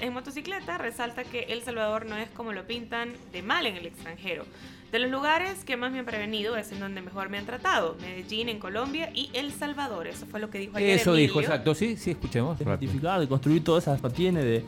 en 0.00 0.12
motocicleta 0.12 0.76
resalta 0.78 1.22
que 1.24 1.44
El 1.50 1.62
Salvador 1.62 2.06
no 2.06 2.16
es 2.16 2.28
como 2.30 2.52
lo 2.52 2.66
pintan 2.66 3.10
de 3.32 3.42
mal 3.42 3.66
en 3.66 3.76
el 3.76 3.86
extranjero. 3.86 4.44
De 4.90 4.98
los 4.98 5.10
lugares 5.10 5.64
que 5.64 5.76
más 5.76 5.92
me 5.92 6.00
han 6.00 6.04
prevenido 6.04 6.56
es 6.56 6.72
en 6.72 6.80
donde 6.80 7.00
mejor 7.02 7.28
me 7.28 7.38
han 7.38 7.46
tratado. 7.46 7.96
Medellín 8.00 8.48
en 8.48 8.58
Colombia 8.58 9.10
y 9.14 9.30
El 9.32 9.52
Salvador. 9.52 10.06
Eso 10.08 10.26
fue 10.26 10.40
lo 10.40 10.50
que 10.50 10.58
dijo 10.58 10.76
ayer 10.76 10.90
Eso 10.98 11.14
dijo, 11.14 11.40
exacto. 11.40 11.74
Sí, 11.74 11.96
sí, 11.96 12.10
escuchemos. 12.10 12.58
de 12.58 12.64
identificar, 12.64 13.20
de 13.20 13.28
construir 13.28 13.62
todas 13.62 13.84
esas 13.84 14.00
patines 14.00 14.44
de, 14.44 14.64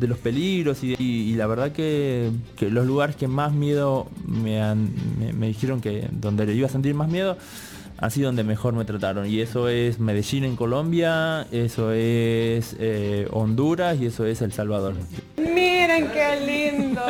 de 0.00 0.06
los 0.08 0.18
peligros 0.18 0.82
y, 0.82 0.94
y- 0.98 1.32
y 1.32 1.34
la 1.34 1.46
verdad 1.46 1.70
que, 1.72 2.30
que 2.56 2.70
los 2.70 2.86
lugares 2.86 3.14
que 3.14 3.28
más 3.28 3.52
miedo 3.52 4.08
me, 4.26 4.60
han, 4.62 4.88
me, 5.18 5.32
me 5.34 5.48
dijeron 5.48 5.80
que 5.82 6.08
donde 6.10 6.46
le 6.46 6.54
iba 6.54 6.66
a 6.66 6.70
sentir 6.70 6.94
más 6.94 7.08
miedo 7.08 7.36
sido 8.10 8.26
donde 8.26 8.44
mejor 8.44 8.74
me 8.74 8.84
trataron 8.84 9.26
y 9.26 9.40
eso 9.40 9.68
es 9.68 9.98
Medellín 9.98 10.44
en 10.44 10.56
Colombia, 10.56 11.46
eso 11.52 11.92
es 11.92 12.76
eh, 12.78 13.28
Honduras 13.30 13.98
y 14.00 14.06
eso 14.06 14.26
es 14.26 14.42
El 14.42 14.52
Salvador. 14.52 14.94
Miren 15.36 16.10
qué 16.10 16.40
lindo. 16.74 17.02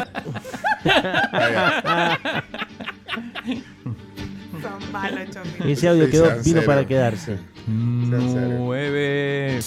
Son 4.63 4.93
malos. 4.93 5.29
Ese 5.65 5.89
audio 5.89 6.11
quedó, 6.11 6.31
vino 6.45 6.63
para 6.63 6.87
quedarse. 6.87 7.39
Nueve. 7.67 9.61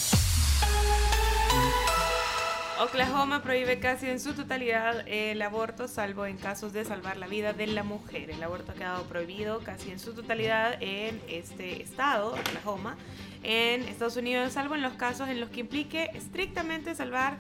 Oklahoma 2.95 3.43
prohíbe 3.43 3.77
casi 3.79 4.08
en 4.08 4.21
su 4.21 4.36
totalidad 4.36 5.05
el 5.05 5.41
aborto, 5.41 5.89
salvo 5.89 6.25
en 6.25 6.38
casos 6.38 6.71
de 6.71 6.86
salvar 6.86 7.17
la 7.17 7.27
vida 7.27 7.51
de 7.51 7.67
la 7.67 7.84
mujer. 7.84 8.31
El 8.31 8.41
aborto 8.41 8.71
ha 8.71 8.75
quedado 8.75 9.03
prohibido 9.03 9.60
casi 9.60 9.91
en 9.91 9.99
su 9.99 10.13
totalidad 10.13 10.77
en 10.79 11.21
este 11.27 11.84
estado, 11.84 12.36
Oklahoma, 12.36 12.95
en 13.43 13.81
Estados 13.81 14.15
Unidos, 14.15 14.53
salvo 14.53 14.75
en 14.75 14.81
los 14.81 14.93
casos 14.93 15.27
en 15.27 15.41
los 15.41 15.49
que 15.49 15.60
implique 15.60 16.10
estrictamente 16.13 16.95
salvar 16.95 17.36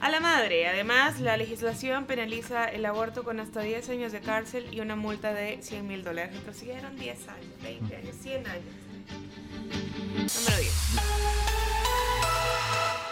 a 0.00 0.10
la 0.10 0.20
madre. 0.20 0.68
Además, 0.68 1.18
la 1.18 1.38
legislación 1.38 2.04
penaliza 2.04 2.66
el 2.66 2.84
aborto 2.84 3.24
con 3.24 3.40
hasta 3.40 3.62
10 3.62 3.88
años 3.88 4.12
de 4.12 4.20
cárcel 4.20 4.68
y 4.70 4.82
una 4.82 4.96
multa 4.96 5.32
de 5.32 5.62
100 5.62 5.88
mil 5.88 6.04
dólares. 6.04 6.36
Retrocedieron 6.36 6.94
10 6.94 7.28
años, 7.28 7.62
20 7.62 7.96
años, 7.96 8.16
100 8.20 8.46
años. 8.46 8.64
Número 10.12 10.56
10. 10.58 10.74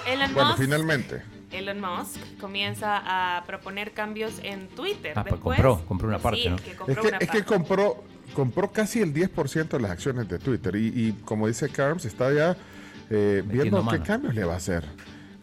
Elon 0.06 0.34
Bueno, 0.34 0.54
finalmente. 0.58 1.35
Elon 1.56 1.80
Musk 1.80 2.20
comienza 2.40 3.02
a 3.38 3.44
proponer 3.44 3.92
cambios 3.92 4.38
en 4.42 4.68
Twitter. 4.68 5.12
Ah, 5.16 5.22
pues 5.22 5.34
Después, 5.34 5.56
compró, 5.60 5.86
compró 5.86 6.08
una 6.08 6.18
parte, 6.18 6.42
sí, 6.42 6.48
¿no? 6.50 6.56
que 6.56 6.74
compró 6.76 6.92
Es 6.94 6.98
que, 7.00 7.08
una 7.08 7.16
es 7.18 7.30
que 7.30 7.38
parte. 7.38 7.44
compró, 7.44 8.04
compró 8.34 8.70
casi 8.72 9.00
el 9.00 9.12
10% 9.14 9.68
de 9.68 9.80
las 9.80 9.90
acciones 9.90 10.28
de 10.28 10.38
Twitter 10.38 10.76
y, 10.76 10.86
y 10.88 11.12
como 11.24 11.46
dice 11.46 11.68
Carms, 11.68 12.04
está 12.04 12.32
ya 12.32 12.56
eh, 13.10 13.42
viendo 13.46 13.86
qué 13.88 14.00
cambios 14.00 14.34
le 14.34 14.44
va 14.44 14.54
a 14.54 14.56
hacer. 14.56 14.84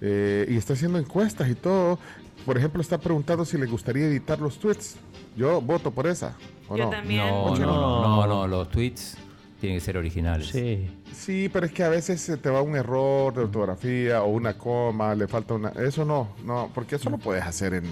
Eh, 0.02 0.46
y 0.50 0.58
está 0.58 0.74
haciendo 0.74 1.00
encuestas 1.00 1.50
y 1.50 1.56
todo. 1.56 1.98
Por 2.46 2.58
ejemplo, 2.58 2.82
está 2.82 2.98
preguntando 2.98 3.46
si 3.46 3.58
le 3.58 3.66
gustaría 3.68 4.06
editar 4.06 4.40
los 4.40 4.60
tweets. 4.60 4.98
Yo 5.38 5.62
voto 5.62 5.92
por 5.92 6.08
esa. 6.08 6.36
¿o 6.68 6.76
Yo 6.78 6.86
no? 6.86 6.90
también. 6.90 7.28
No, 7.28 7.56
no, 7.56 8.28
no, 8.28 8.48
los 8.48 8.70
tweets 8.70 9.18
tienen 9.64 9.80
que 9.80 9.86
ser 9.86 9.96
originales. 9.98 10.48
Sí. 10.48 10.90
Sí, 11.14 11.50
pero 11.54 11.66
es 11.66 11.72
que 11.72 11.84
a 11.84 11.90
veces 11.90 12.20
se 12.20 12.36
te 12.36 12.50
va 12.50 12.62
un 12.62 12.76
error 12.76 13.34
de 13.34 13.44
ortografía 13.44 14.22
o 14.22 14.28
una 14.28 14.58
coma, 14.58 15.16
le 15.16 15.26
falta 15.26 15.54
una... 15.54 15.70
Eso 15.70 16.04
no, 16.04 16.32
no, 16.44 16.70
porque 16.76 16.98
eso 16.98 17.10
lo 17.10 17.18
puedes 17.18 17.46
hacer 17.46 17.74
en, 17.76 17.86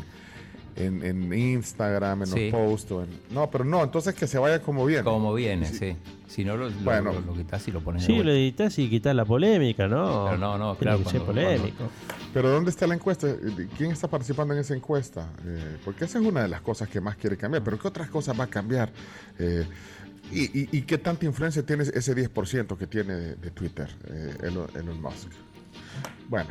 en, 0.75 1.01
en 1.05 1.33
Instagram, 1.33 2.23
en 2.23 2.27
Sí. 2.27 2.51
los 2.51 2.59
posts. 2.59 2.91
o 2.91 3.03
en- 3.03 3.09
no, 3.29 3.49
pero 3.49 3.63
no, 3.63 3.81
entonces 3.85 4.13
que 4.15 4.27
se 4.27 4.37
vaya 4.37 4.61
como 4.61 4.85
viene. 4.85 5.05
Como 5.05 5.33
viene, 5.33 5.65
sí. 5.65 5.95
Si 6.27 6.43
no, 6.43 6.57
lo, 6.57 6.69
lo- 6.69 6.75
Bueno. 6.81 7.13
lo, 7.13 7.21
lo 7.21 7.33
quitas 7.35 7.65
y 7.69 7.71
lo 7.71 7.79
pones 7.79 8.03
Sí, 8.03 8.21
lo 8.21 8.31
editas 8.33 8.77
y 8.77 8.89
quitas 8.89 9.15
la 9.15 9.23
polémica, 9.23 9.87
¿no? 9.87 10.25
Pero 10.25 10.37
no, 10.37 10.57
no, 10.57 10.75
claro, 10.75 10.99
cuando- 11.03 11.25
polémico. 11.25 11.85
Pero 12.33 12.49
¿dónde 12.49 12.69
está 12.69 12.85
la 12.85 12.95
encuesta? 12.95 13.27
¿Quién 13.77 13.91
está 13.91 14.09
participando 14.09 14.53
en 14.53 14.59
esa 14.59 14.73
encuesta? 14.75 15.29
Eh, 15.45 15.77
porque 15.85 16.03
esa 16.03 16.19
es 16.19 16.25
una 16.25 16.41
de 16.41 16.47
las 16.49 16.59
cosas 16.59 16.89
que 16.89 16.99
más 16.99 17.15
quiere 17.15 17.37
cambiar. 17.37 17.63
Pero 17.63 17.79
¿qué 17.79 17.87
otras 17.87 18.09
cosas 18.09 18.37
va 18.37 18.43
a 18.45 18.47
cambiar? 18.47 18.89
Eh, 19.39 19.65
y, 20.31 20.59
y- 20.61 20.69
y 20.71 20.81
qué 20.83 20.97
tanta 20.97 21.25
influencia 21.25 21.65
tiene 21.65 21.83
ese 21.83 22.15
10% 22.15 22.77
que 22.77 22.87
tiene 22.87 23.13
de, 23.13 23.35
de 23.35 23.51
Twitter, 23.51 23.89
eh, 24.07 24.35
Elon, 24.43 24.67
Elon 24.75 25.01
Musk? 25.01 25.29
Bueno, 26.29 26.49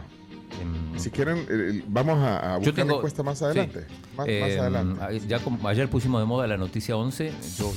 si 0.96 1.10
quieren, 1.10 1.46
eh, 1.48 1.82
vamos 1.88 2.18
a, 2.18 2.52
a 2.52 2.56
Em, 2.56 2.58
buscar 2.60 2.74
tengo- 2.74 2.90
la 2.90 2.96
encuesta 2.96 3.22
más 3.22 3.40
adelante. 3.42 3.80
sí. 3.88 3.94
Más, 4.16 4.18
más 4.18 4.28
Eh, 4.28 4.58
adelante. 4.58 5.20
Ya 5.28 5.38
como 5.38 5.66
ayer 5.68 5.88
pusimos 5.88 6.20
de 6.20 6.26
moda 6.26 6.46
la 6.46 6.56
noticia 6.56 6.96
11, 6.96 7.32
yo 7.58 7.72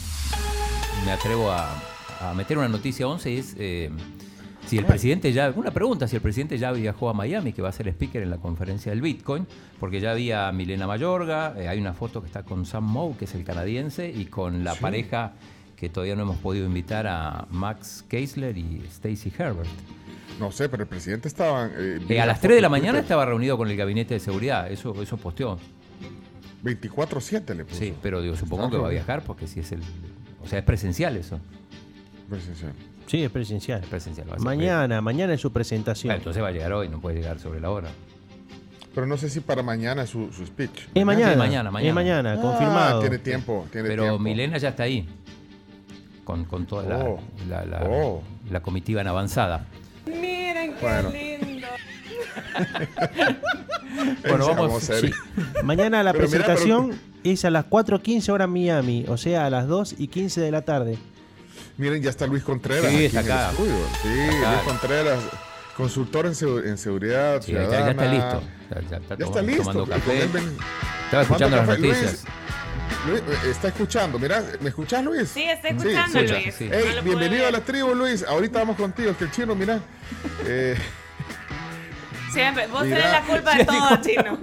me 1.06 1.12
atrevo 1.12 1.52
a, 1.52 1.82
a 2.20 2.34
meter 2.34 2.58
una 2.58 2.68
noticia 2.68 3.08
11 3.08 3.32
y 3.32 3.38
es 3.38 3.56
eh, 3.58 3.90
si 4.68 4.78
el 4.78 4.86
presidente 4.86 5.32
ya, 5.34 5.52
una 5.56 5.72
pregunta, 5.72 6.08
si 6.08 6.16
el 6.16 6.22
presidente 6.22 6.58
ya 6.58 6.72
viajó 6.72 7.10
a 7.10 7.14
Miami, 7.14 7.54
que 7.54 7.62
va 7.62 7.70
a 7.70 7.74
ser 7.74 7.88
speaker 7.90 8.24
en 8.24 8.30
la 8.30 8.38
conferencia 8.38 8.92
del 8.92 9.02
Bitcoin, 9.02 9.46
porque 9.80 10.00
ya 10.00 10.12
había 10.12 10.52
Milena 10.52 10.88
Mayorga, 10.88 11.54
eh, 11.58 11.68
hay 11.68 11.80
una 11.80 11.94
foto 11.94 12.22
que 12.22 12.28
está 12.28 12.44
con 12.44 12.66
Sam 12.66 12.86
Moe, 12.86 13.16
que 13.18 13.26
es 13.26 13.36
el 13.36 13.44
canadiense, 13.44 14.10
y 14.10 14.26
con 14.26 14.64
la 14.64 14.74
Sí. 14.74 14.80
pareja 14.82 15.34
que 15.76 15.90
todavía 15.90 16.16
no 16.16 16.24
hemos 16.24 16.38
podido 16.38 16.66
invitar 16.66 17.08
a 17.08 17.48
Max 17.52 18.06
Keisler 18.08 18.58
y 18.58 18.84
Stacy 18.88 19.32
Herbert. 19.38 19.70
No 20.40 20.52
sé, 20.52 20.68
pero 20.70 20.84
el 20.84 20.90
presidente 20.90 21.28
estaba... 21.28 21.68
eh, 21.76 22.00
Eh, 22.10 22.20
a 22.20 22.26
la 22.26 22.28
las 22.34 22.38
foto 22.38 22.48
3 22.48 22.56
de 22.58 22.62
la 22.62 22.70
mañana 22.70 22.92
Twitter. 22.94 23.04
estaba 23.04 23.26
reunido 23.26 23.58
con 23.58 23.70
el 23.70 23.78
gabinete 23.78 24.16
de 24.16 24.20
seguridad, 24.20 24.72
eso, 24.72 25.00
eso 25.02 25.18
posteó. 25.18 25.60
24-7 26.64 27.56
le 27.56 27.66
puso. 27.66 27.78
Sí, 27.80 27.94
pero 28.02 28.22
digo, 28.22 28.36
supongo 28.36 28.70
que 28.70 28.78
va 28.78 28.88
a 28.88 28.92
viajar 28.92 29.24
porque 29.24 29.48
si 29.48 29.60
es 29.60 29.72
el. 29.74 29.82
O 30.44 30.48
sea, 30.48 30.60
es 30.60 30.66
presencial 30.66 31.18
eso. 31.18 31.40
Presencial. 32.30 32.74
Sí, 33.08 33.22
es 33.24 33.30
presencial. 33.32 33.84
Es 33.84 33.90
presencial. 33.90 34.30
va 34.30 34.36
a 34.36 34.38
ser 34.38 34.46
Mañana, 34.46 35.02
mañana 35.02 35.34
es 35.34 35.42
su 35.42 35.52
presentación. 35.52 36.10
Bueno, 36.10 36.20
entonces 36.20 36.42
va 36.42 36.48
a 36.48 36.52
llegar 36.52 36.72
hoy, 36.74 36.88
no 36.90 37.02
puede 37.02 37.18
llegar 37.18 37.40
sobre 37.40 37.60
la 37.60 37.70
hora. 37.70 37.90
Pero 38.96 39.08
no 39.08 39.18
sé 39.18 39.30
si 39.30 39.40
para 39.42 39.62
mañana 39.64 40.04
es 40.04 40.10
su, 40.12 40.32
su 40.32 40.46
speech. 40.46 40.88
Es 40.94 41.06
mañana, 41.06 41.34
Sí, 41.34 41.38
mañana, 41.38 41.72
mañana. 41.72 41.90
Es 41.90 41.96
mañana, 41.96 42.34
Ah, 42.34 42.42
confirmado. 42.42 43.00
tiene 43.02 43.18
tiempo, 43.20 43.68
tiene 43.72 43.90
Pero 43.90 44.04
tiempo. 44.04 44.20
Milena 44.20 44.58
ya 44.58 44.70
está 44.70 44.84
ahí. 44.84 45.08
Con, 46.24 46.46
con 46.46 46.66
toda 46.66 46.84
la, 46.84 46.98
Oh. 47.04 47.20
la, 47.50 47.66
la- 47.66 47.84
Oh. 47.90 48.22
la 48.50 48.62
comitiva 48.62 49.02
en 49.02 49.08
avanzada. 49.08 49.66
Miren 50.06 50.74
qué 50.76 50.82
Bueno. 50.82 51.10
lindo. 51.10 51.68
Bueno, 54.28 54.48
vamos-. 54.48 54.84
Sí. 54.84 55.12
Mañana 55.64 56.02
la 56.04 56.12
Pero 56.14 56.26
presentación 56.28 57.00
es 57.24 57.46
a 57.46 57.52
las 57.52 57.66
4.15 57.66 58.30
hora 58.32 58.48
Miami, 58.48 59.06
o 59.08 59.18
sea, 59.18 59.46
a 59.46 59.50
las 59.50 59.68
2 59.68 59.96
y 59.98 60.08
15 60.08 60.42
de 60.42 60.52
la 60.52 60.62
tarde. 60.64 60.98
Miren, 61.78 62.02
ya 62.02 62.10
está 62.10 62.26
Luis 62.28 62.44
Contreras. 62.44 62.90
Sí, 62.92 62.96
aquí 62.96 63.06
está 63.06 63.20
en 63.20 63.26
el 63.26 63.32
acá. 63.32 63.50
estudio. 63.52 63.74
Sí, 64.02 64.08
Está 64.10 64.38
acá. 64.40 64.52
Luis 64.52 64.64
Contreras, 64.68 65.20
consultor 65.78 66.26
en, 66.26 66.34
segu- 66.34 66.66
en 66.68 66.78
seguridad 66.78 67.42
Sí, 67.42 67.52
ya, 67.54 67.70
ya 67.70 67.92
está 67.92 68.06
listo. 68.06 68.42
Ya, 68.70 68.82
ya 68.90 68.98
está 68.98 69.16
Ya 69.18 69.26
está 69.26 69.42
listo. 69.42 69.64
tomando 69.64 69.86
café. 69.88 70.28
ven- 70.34 70.58
Estaba 71.06 71.24
escuchando 71.24 71.58
las 71.58 71.68
café. 71.68 71.82
noticias. 71.82 72.12
Luis, 72.12 72.26
Luis, 73.08 73.22
eh, 73.22 73.50
está 73.52 73.68
escuchando, 73.68 74.18
mira, 74.18 74.44
¿me 74.62 74.70
escuchás 74.70 75.04
Luis? 75.04 75.30
Sí, 75.30 75.44
está 75.44 75.70
escuchando 75.70 76.20
escucha. 76.20 76.40
Luis. 76.42 76.62
Ey, 76.62 76.70
No 76.70 76.76
lo 76.78 76.84
pude 76.86 77.02
bienvenido 77.04 77.48
a 77.48 77.52
la 77.52 77.60
tribu 77.62 77.94
Luis, 77.94 78.24
ahorita 78.24 78.60
vamos 78.60 78.78
contigo, 78.78 79.12
es 79.12 79.18
que 79.18 79.26
el 79.26 79.32
chino, 79.32 79.56
mira. 79.56 79.80
Eh, 80.46 80.78
Siempre, 82.32 82.66
vos 82.68 82.84
Mira. 82.86 82.98
tenés 82.98 83.12
la 83.12 83.22
culpa 83.22 83.56
de 83.58 83.66
todo, 83.66 84.02
chino. 84.02 84.40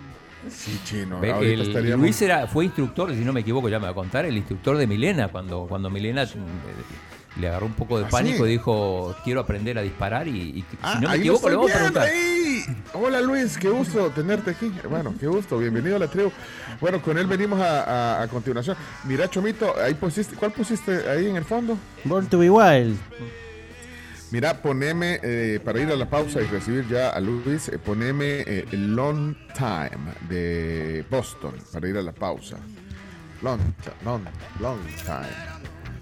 sí, 0.48 0.80
chino, 0.84 1.22
el- 1.22 1.60
estaríamos... 1.60 2.00
Luis 2.00 2.22
era, 2.22 2.46
fue 2.46 2.64
instructor, 2.66 3.10
si 3.12 3.20
no 3.24 3.32
me 3.32 3.40
equivoco, 3.40 3.68
ya 3.68 3.78
me 3.78 3.84
va 3.86 3.90
a 3.90 3.94
contar, 3.94 4.24
el 4.24 4.36
instructor 4.36 4.76
de 4.78 4.86
Milena, 4.86 5.28
cuando, 5.28 5.66
cuando 5.68 5.90
Milena 5.90 6.22
eh, 6.22 6.26
le 7.36 7.48
agarró 7.48 7.66
un 7.66 7.72
poco 7.74 7.98
de 7.98 8.04
¿Ah, 8.06 8.08
pánico 8.08 8.44
sí? 8.44 8.50
y 8.50 8.52
dijo, 8.52 9.14
quiero 9.24 9.40
aprender 9.40 9.76
a 9.78 9.82
disparar 9.82 10.28
y, 10.28 10.30
y 10.58 10.64
Ah, 10.82 10.94
si 10.96 11.02
no 11.02 11.10
me 11.10 11.16
equivoco, 11.16 11.48
le 11.48 11.54
lo 11.54 11.60
vamos 11.62 11.72
a 11.72 11.78
preguntar. 11.78 12.08
ahí. 12.08 12.62
Hola 12.94 13.20
Luis, 13.20 13.58
qué 13.58 13.68
gusto 13.70 14.10
tenerte 14.10 14.52
aquí. 14.52 14.72
Bueno, 14.88 15.14
qué 15.18 15.26
gusto, 15.26 15.58
bienvenido 15.58 15.96
a 15.96 15.98
la 15.98 16.08
tribu. 16.08 16.30
Bueno, 16.80 17.02
con 17.02 17.18
él 17.18 17.26
venimos 17.26 17.60
a, 17.60 17.82
a- 18.18 18.22
a 18.22 18.28
continuación. 18.28 18.76
Mira, 19.04 19.28
Chomito, 19.28 19.74
ahí 19.80 19.94
pusiste, 19.94 20.36
¿cuál 20.36 20.52
pusiste 20.52 21.08
ahí 21.10 21.26
en 21.26 21.36
el 21.36 21.44
fondo? 21.44 21.76
Born 22.04 22.26
to 22.28 22.38
be 22.38 22.50
wild. 22.50 22.96
Mira, 24.30 24.60
poneme, 24.62 25.20
eh, 25.22 25.60
para 25.64 25.80
ir 25.80 25.88
a 25.90 25.96
la 25.96 26.08
pausa 26.10 26.40
y 26.40 26.46
recibir 26.46 26.88
ya 26.88 27.10
a 27.10 27.20
Luis, 27.20 27.68
eh, 27.68 27.78
poneme 27.78 28.40
eh, 28.46 28.64
Long 28.72 29.34
Time 29.56 30.12
de 30.28 31.04
Boston, 31.10 31.54
para 31.72 31.88
ir 31.88 31.96
a 31.98 32.02
la 32.02 32.12
pausa. 32.12 32.56
Long, 33.42 33.60
long, 34.04 34.22
long 34.60 34.78
Time. 35.04 35.28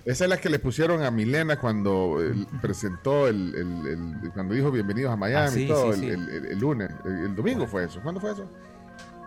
Esa 0.04 0.24
es 0.24 0.30
la 0.30 0.36
que 0.38 0.50
le 0.50 0.58
pusieron 0.58 1.02
a 1.04 1.10
Milena 1.12 1.58
cuando 1.60 2.16
eh, 2.20 2.34
presentó 2.60 3.28
el, 3.28 3.54
el- 3.54 3.86
el- 4.24 4.30
cuando 4.32 4.54
dijo 4.54 4.70
bienvenidos 4.72 5.12
a 5.12 5.16
Miami 5.16 5.46
Ah, 5.46 5.50
sí, 5.50 5.62
y 5.64 5.68
todo, 5.68 5.92
sí, 5.92 6.08
el, 6.08 6.48
sí. 6.48 6.54
lunes, 6.56 6.90
el, 7.04 7.34
domingo 7.36 7.66
fue 7.68 7.84
eso. 7.84 8.00
¿Cuándo 8.02 8.20
fue 8.20 8.32
eso? 8.32 8.44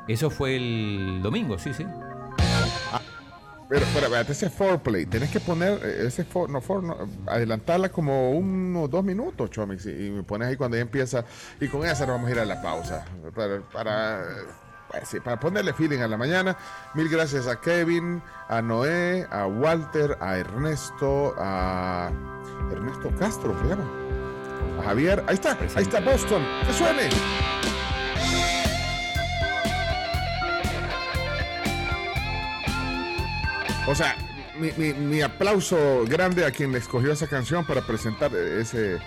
Eso 0.08 0.30
fue 0.30 0.58
el 0.58 1.22
domingo, 1.24 1.58
sí, 1.58 1.74
sí. 1.74 1.86
Pero, 3.68 3.84
pero, 3.96 4.06
espérate, 4.06 4.32
ese 4.34 4.50
foreplay, 4.52 5.08
tenés 5.08 5.32
que 5.32 5.40
poner 5.40 5.80
eh, 5.84 6.06
ese 6.06 6.24
for, 6.24 6.48
no, 6.50 6.62
for, 6.62 6.84
no, 6.84 6.98
adelantarla 7.26 7.90
como 7.90 8.30
unos 8.32 8.88
dos 8.92 9.04
minutos, 9.04 9.50
Chomix, 9.50 9.88
y, 9.88 9.90
y 10.08 10.12
me 10.12 10.22
pones 10.22 10.50
ahí 10.50 10.56
cuando 10.56 10.78
ya 10.78 10.82
empieza, 10.84 11.26
y 11.60 11.68
con 11.68 11.84
esa 11.84 12.06
nos 12.06 12.18
vamos 12.18 12.28
a 12.30 12.32
ir 12.34 12.40
a 12.40 12.46
la 12.46 12.62
pausa, 12.62 13.06
para, 13.36 13.62
para, 13.62 14.24
sí, 15.04 15.20
para 15.20 15.40
ponerle 15.40 15.74
feeling 15.74 16.00
a 16.00 16.08
la 16.08 16.18
mañana. 16.18 16.56
Mil 16.94 17.10
gracias 17.10 17.48
a 17.48 17.60
Kevin, 17.60 18.22
a 18.48 18.62
Noé, 18.62 19.28
a 19.32 19.46
Walter, 19.48 20.18
a 20.22 20.38
Ernesto, 20.38 21.36
a 21.38 22.12
Ernesto 22.72 23.10
Castro, 23.20 23.56
se 23.62 23.68
llama, 23.68 23.84
a 24.80 24.84
Javier, 24.84 25.24
ahí 25.28 25.36
está, 25.36 25.58
ahí 25.76 25.84
está 25.84 26.00
Boston, 26.00 26.44
que 26.66 26.74
suene. 26.74 27.10
O 33.88 33.94
sea, 33.94 34.16
mi, 34.60 34.72
mi- 34.78 34.94
mi 34.94 35.22
aplauso 35.22 36.06
grande 36.08 36.46
a 36.46 36.52
quien 36.52 36.72
le 36.72 36.80
escogió 36.80 37.12
esa 37.12 37.28
canción 37.28 37.66
para 37.66 37.82
presentar 37.82 38.34
ese. 38.36 39.00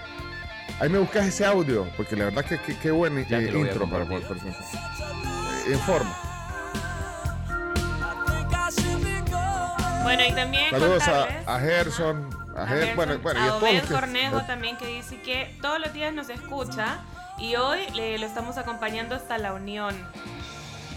Ahí 0.81 0.89
me 0.89 0.99
buscas 0.99 1.27
ese 1.27 1.45
audio, 1.45 1.89
porque 1.97 2.15
la 2.15 2.27
verdad 2.27 2.45
que 2.45 2.59
qué 2.77 2.91
buen 2.91 3.19
eh, 3.19 3.27
intro 3.55 3.89
para 3.91 4.05
poder 4.05 4.29
presentar. 4.29 4.63
En 5.69 5.79
forma. 5.81 6.15
Bueno, 10.03 10.23
y 10.27 10.33
también 10.33 10.71
Saludos 10.71 11.03
contarles 11.05 11.47
a, 11.49 11.57
a 11.57 11.61
Gerson, 11.61 12.31
a, 12.57 12.63
a 12.63 12.67
Ger- 12.67 12.69
Gerson, 12.79 12.97
bueno, 12.97 13.19
bueno, 13.19 13.41
y 13.41 13.43
a 13.43 13.47
todos 13.49 13.69
que- 13.83 13.83
Cornejo 13.95 14.41
también 14.43 14.77
que 14.79 14.87
dice 14.87 15.21
que 15.21 15.55
todos 15.61 15.79
los 15.81 15.93
días 15.93 16.15
nos 16.15 16.31
escucha 16.31 16.99
y 17.39 17.57
hoy 17.57 17.81
le, 17.95 18.19
lo 18.19 18.25
estamos 18.27 18.57
acompañando 18.57 19.15
hasta 19.15 19.37
la 19.37 19.53
Unión 19.53 19.95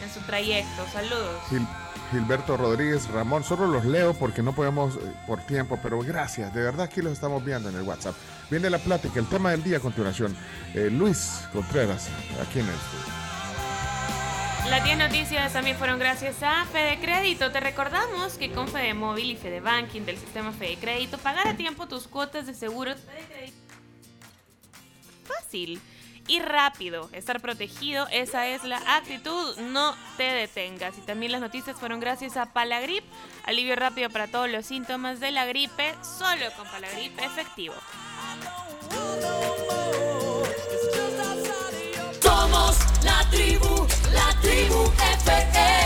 en 0.02 0.10
su 0.14 0.22
trayecto. 0.22 0.86
Saludos. 0.94 1.42
Gil- 1.50 1.68
Gilberto 2.12 2.56
Rodríguez, 2.56 3.10
Ramón, 3.10 3.44
solo 3.44 3.68
los 3.68 3.84
leo 3.86 4.14
porque 4.14 4.42
no 4.42 4.54
podemos 4.54 4.96
eh, 4.96 5.00
por 5.28 5.40
tiempo, 5.42 5.78
pero 5.84 6.00
gracias, 6.00 6.54
de 6.54 6.62
verdad 6.62 6.86
aquí 6.86 7.02
los 7.02 7.12
estamos 7.14 7.44
viendo 7.44 7.68
en 7.70 7.76
el 7.76 7.82
WhatsApp. 7.82 8.16
Viene 8.50 8.70
la 8.70 8.80
plática, 8.80 9.20
el 9.20 9.28
tema 9.28 9.52
del 9.52 9.64
día 9.64 9.78
a 9.78 9.80
continuación. 9.82 10.36
Eh, 10.74 10.90
Luis 10.92 11.42
Contreras, 11.54 12.08
aquí 12.42 12.60
en 12.60 12.68
el 12.68 12.76
las 14.70 14.84
10 14.86 14.98
noticias 14.98 15.54
también 15.54 15.78
fueron 15.78 16.00
gracias 16.00 16.42
a 16.44 16.66
Fede 16.66 17.00
Crédito. 17.00 17.52
Te 17.52 17.60
recordamos 17.60 18.38
que 18.38 18.52
con 18.52 18.68
Fede 18.68 18.94
Móvil 18.94 19.32
y 19.32 19.36
Fede 19.36 19.60
Banking 19.60 20.02
del 20.02 20.18
sistema 20.18 20.52
Fede 20.52 20.78
Crédito, 20.78 21.18
pagar 21.18 21.48
a 21.48 21.56
tiempo 21.56 21.88
tus 21.88 22.08
cuotas 22.08 22.46
de 22.48 22.54
seguros 22.54 22.98
Fede 23.02 23.52
fácil 25.26 25.82
y 26.28 26.40
rápido. 26.40 27.10
Estar 27.12 27.42
protegido, 27.42 28.08
esa 28.12 28.48
es 28.48 28.64
la 28.64 28.78
actitud, 28.96 29.58
no 29.58 29.96
te 30.18 30.24
detengas. 30.24 30.98
Y 30.98 31.02
también 31.02 31.32
las 31.32 31.42
noticias 31.42 31.78
fueron 31.78 32.00
gracias 32.00 32.38
a 32.38 32.54
Palagrip, 32.54 33.04
alivio 33.46 33.76
rápido 33.76 34.10
para 34.10 34.28
todos 34.28 34.50
los 34.50 34.66
síntomas 34.66 35.20
de 35.20 35.32
la 35.32 35.46
gripe, 35.46 35.96
solo 36.02 36.46
con 36.56 36.68
Palagrip 36.68 37.20
efectivo. 37.20 37.76
Somos 42.22 42.78
la 43.04 43.30
tribu. 43.30 43.81
Comigo 44.62 44.94
FM. 44.98 45.81